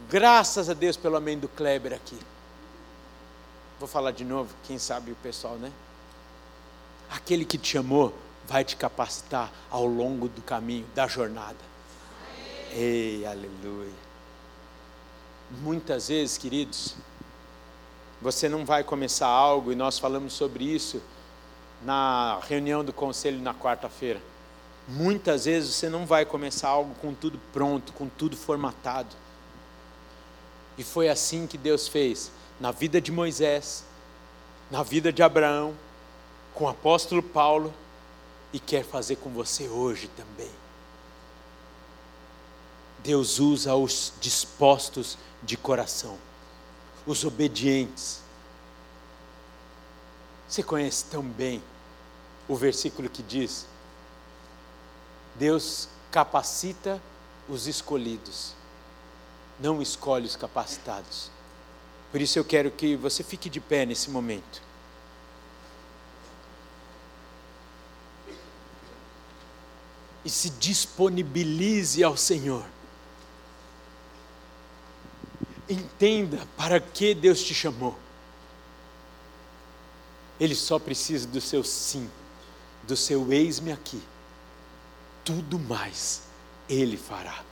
[0.09, 2.18] Graças a Deus pelo amém do Kleber aqui.
[3.79, 5.70] Vou falar de novo, quem sabe o pessoal, né?
[7.09, 8.12] Aquele que te chamou
[8.47, 11.59] vai te capacitar ao longo do caminho, da jornada.
[12.72, 13.93] Ei, aleluia.
[15.62, 16.97] Muitas vezes, queridos,
[18.20, 21.01] você não vai começar algo, e nós falamos sobre isso
[21.83, 24.20] na reunião do conselho na quarta-feira.
[24.89, 29.14] Muitas vezes você não vai começar algo com tudo pronto, com tudo formatado.
[30.76, 33.85] E foi assim que Deus fez na vida de Moisés,
[34.71, 35.75] na vida de Abraão,
[36.55, 37.73] com o apóstolo Paulo
[38.53, 40.51] e quer fazer com você hoje também.
[43.01, 46.19] Deus usa os dispostos de coração,
[47.07, 48.21] os obedientes.
[50.49, 51.63] Você conhece tão bem
[52.49, 53.67] o versículo que diz:
[55.37, 57.01] Deus capacita
[57.49, 58.55] os escolhidos,
[59.61, 61.31] não escolhe os capacitados.
[62.11, 64.63] Por isso eu quero que você fique de pé nesse momento.
[70.25, 72.65] E se disponibilize ao Senhor.
[75.69, 77.97] Entenda para que Deus te chamou.
[80.41, 82.11] Ele só precisa do seu sim,
[82.85, 84.03] do seu eis-me aqui.
[85.25, 86.23] Tudo mais
[86.69, 87.45] Ele fará.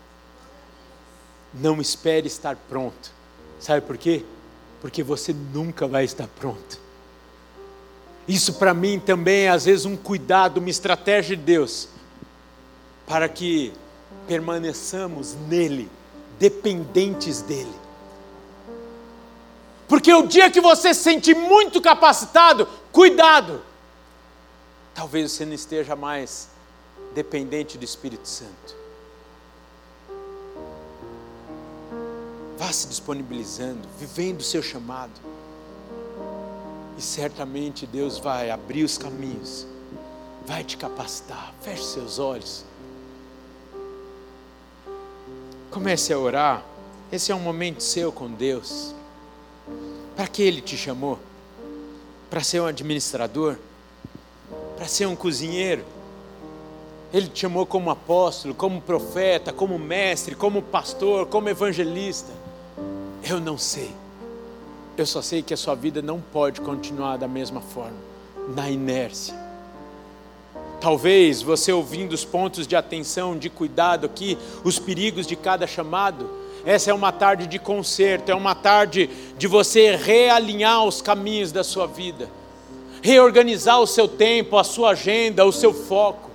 [1.52, 3.10] Não espere estar pronto.
[3.60, 4.24] Sabe por quê?
[4.80, 6.80] Porque você nunca vai estar pronto.
[8.28, 11.88] Isso para mim também é às vezes um cuidado, uma estratégia de Deus,
[13.06, 13.72] para que
[14.26, 15.88] permaneçamos nele,
[16.38, 17.74] dependentes dele.
[19.88, 23.62] Porque o dia que você se sente muito capacitado, cuidado.
[24.92, 26.48] Talvez você não esteja mais
[27.14, 28.74] dependente do Espírito Santo.
[32.58, 35.12] Vá se disponibilizando, vivendo o seu chamado.
[36.96, 39.66] E certamente Deus vai abrir os caminhos,
[40.46, 41.52] vai te capacitar.
[41.60, 42.64] Feche seus olhos.
[45.70, 46.64] Comece a orar.
[47.12, 48.94] Esse é um momento seu com Deus.
[50.16, 51.18] Para que Ele te chamou?
[52.30, 53.56] Para ser um administrador?
[54.76, 55.84] Para ser um cozinheiro?
[57.12, 62.32] Ele te chamou como apóstolo, como profeta, como mestre, como pastor, como evangelista?
[63.28, 63.90] Eu não sei.
[64.96, 67.96] Eu só sei que a sua vida não pode continuar da mesma forma,
[68.54, 69.34] na inércia.
[70.80, 76.30] Talvez você ouvindo os pontos de atenção, de cuidado aqui, os perigos de cada chamado,
[76.64, 81.64] essa é uma tarde de conserto, é uma tarde de você realinhar os caminhos da
[81.64, 82.28] sua vida,
[83.02, 86.25] reorganizar o seu tempo, a sua agenda, o seu foco.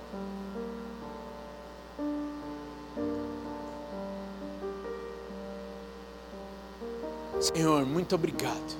[7.42, 8.76] Senhor, muito obrigado,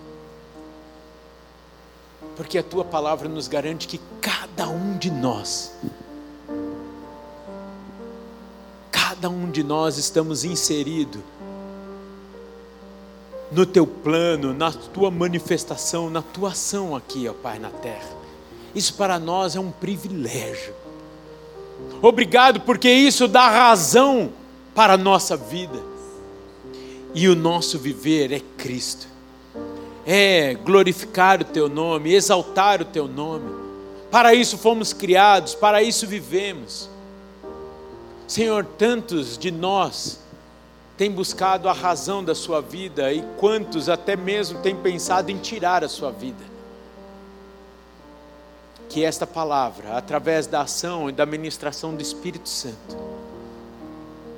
[2.37, 5.73] porque a tua palavra nos garante que cada um de nós,
[8.93, 11.21] cada um de nós estamos inseridos
[13.51, 18.17] no teu plano, na tua manifestação, na tua ação aqui, ó Pai, na terra.
[18.77, 20.73] Isso para nós é um privilégio.
[22.01, 24.33] Obrigado porque isso dá razão
[24.73, 25.92] para a nossa vida.
[27.15, 29.07] E o nosso viver é Cristo.
[30.07, 33.51] É glorificar o teu nome, exaltar o teu nome.
[34.11, 36.89] Para isso fomos criados, para isso vivemos.
[38.27, 40.19] Senhor, tantos de nós
[40.97, 45.83] tem buscado a razão da sua vida e quantos até mesmo têm pensado em tirar
[45.83, 46.45] a sua vida.
[48.89, 52.97] Que esta palavra, através da ação e da ministração do Espírito Santo,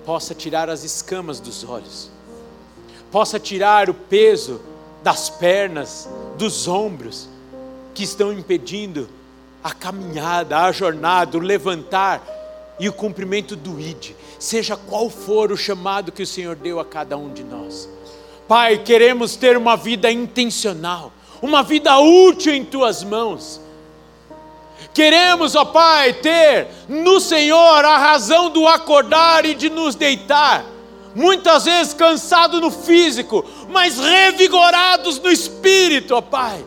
[0.04, 2.10] possa tirar as escamas dos olhos,
[3.14, 4.60] possa tirar o peso
[5.00, 7.28] das pernas, dos ombros,
[7.94, 9.08] que estão impedindo
[9.62, 12.20] a caminhada, a jornada, o levantar
[12.80, 16.84] e o cumprimento do ID, seja qual for o chamado que o Senhor deu a
[16.84, 17.88] cada um de nós.
[18.48, 23.60] Pai, queremos ter uma vida intencional, uma vida útil em tuas mãos.
[24.92, 30.73] Queremos, ó Pai, ter no Senhor a razão do acordar e de nos deitar,
[31.14, 36.64] muitas vezes cansados no físico, mas revigorados no espírito, ó Pai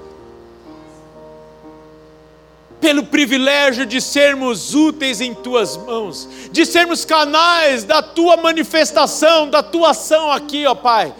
[2.79, 9.63] pelo privilégio de sermos úteis em tuas mãos, de sermos canais da tua manifestação, da
[9.63, 11.13] tua ação aqui, ó Pai.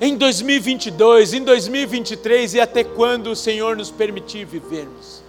[0.00, 5.22] Em 2022, em 2023 e até quando o Senhor nos permitir vivermos.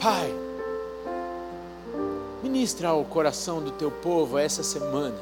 [0.00, 0.34] Pai,
[2.54, 5.16] ministra ao coração do teu povo essa semana.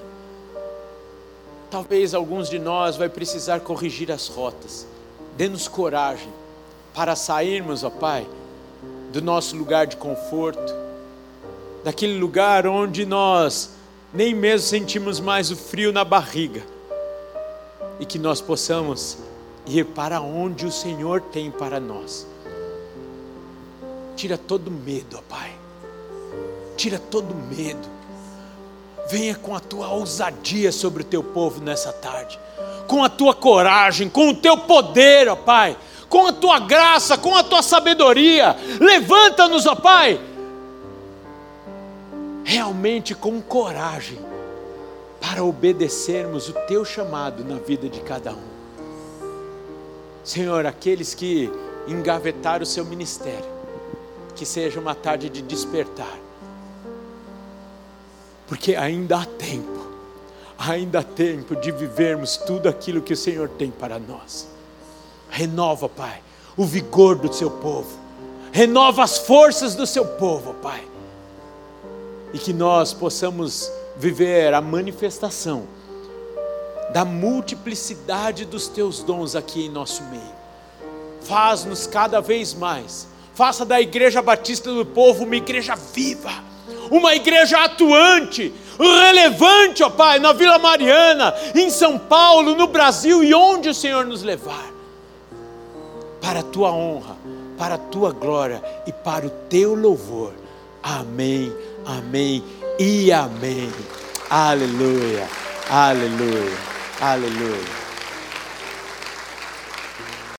[1.71, 4.87] Talvez alguns de nós vai precisar corrigir as rotas.
[5.35, 6.29] Dê-nos coragem
[6.93, 8.29] para sairmos, ó Pai,
[9.11, 10.75] do nosso lugar de conforto,
[11.83, 13.71] daquele lugar onde nós
[14.13, 16.63] nem mesmo sentimos mais o frio na barriga,
[17.99, 19.17] e que nós possamos
[19.67, 22.27] ir para onde o Senhor tem para nós.
[24.17, 25.62] Tira todo medo, ó Pai,
[26.77, 27.89] tira todo medo.
[29.09, 32.39] Venha com a tua ousadia sobre o teu povo nessa tarde,
[32.87, 35.77] com a tua coragem, com o teu poder, ó Pai
[36.13, 38.55] com a tua graça, com a tua sabedoria.
[38.79, 40.21] Levanta-nos, ó Pai,
[42.45, 44.19] realmente com coragem,
[45.19, 48.53] para obedecermos o teu chamado na vida de cada um.
[50.23, 51.51] Senhor, aqueles que
[51.89, 53.51] engavetaram o seu ministério,
[54.37, 56.19] que seja uma tarde de despertar,
[58.53, 59.89] porque ainda há tempo,
[60.59, 64.47] ainda há tempo de vivermos tudo aquilo que o Senhor tem para nós.
[65.31, 66.21] Renova, Pai,
[66.55, 67.89] o vigor do seu povo,
[68.53, 70.87] renova as forças do seu povo, Pai,
[72.35, 75.67] e que nós possamos viver a manifestação
[76.93, 80.35] da multiplicidade dos teus dons aqui em nosso meio.
[81.23, 86.52] Faz-nos cada vez mais, faça da Igreja Batista do Povo uma igreja viva,
[86.93, 93.33] uma igreja atuante, relevante, ó Pai, na Vila Mariana, em São Paulo, no Brasil e
[93.33, 94.71] onde o Senhor nos levar,
[96.21, 97.17] para a tua honra,
[97.57, 100.35] para a tua glória e para o teu louvor.
[100.83, 101.51] Amém,
[101.87, 102.45] amém
[102.79, 103.73] e amém.
[104.29, 105.27] Aleluia,
[105.71, 106.59] aleluia,
[107.01, 107.82] aleluia.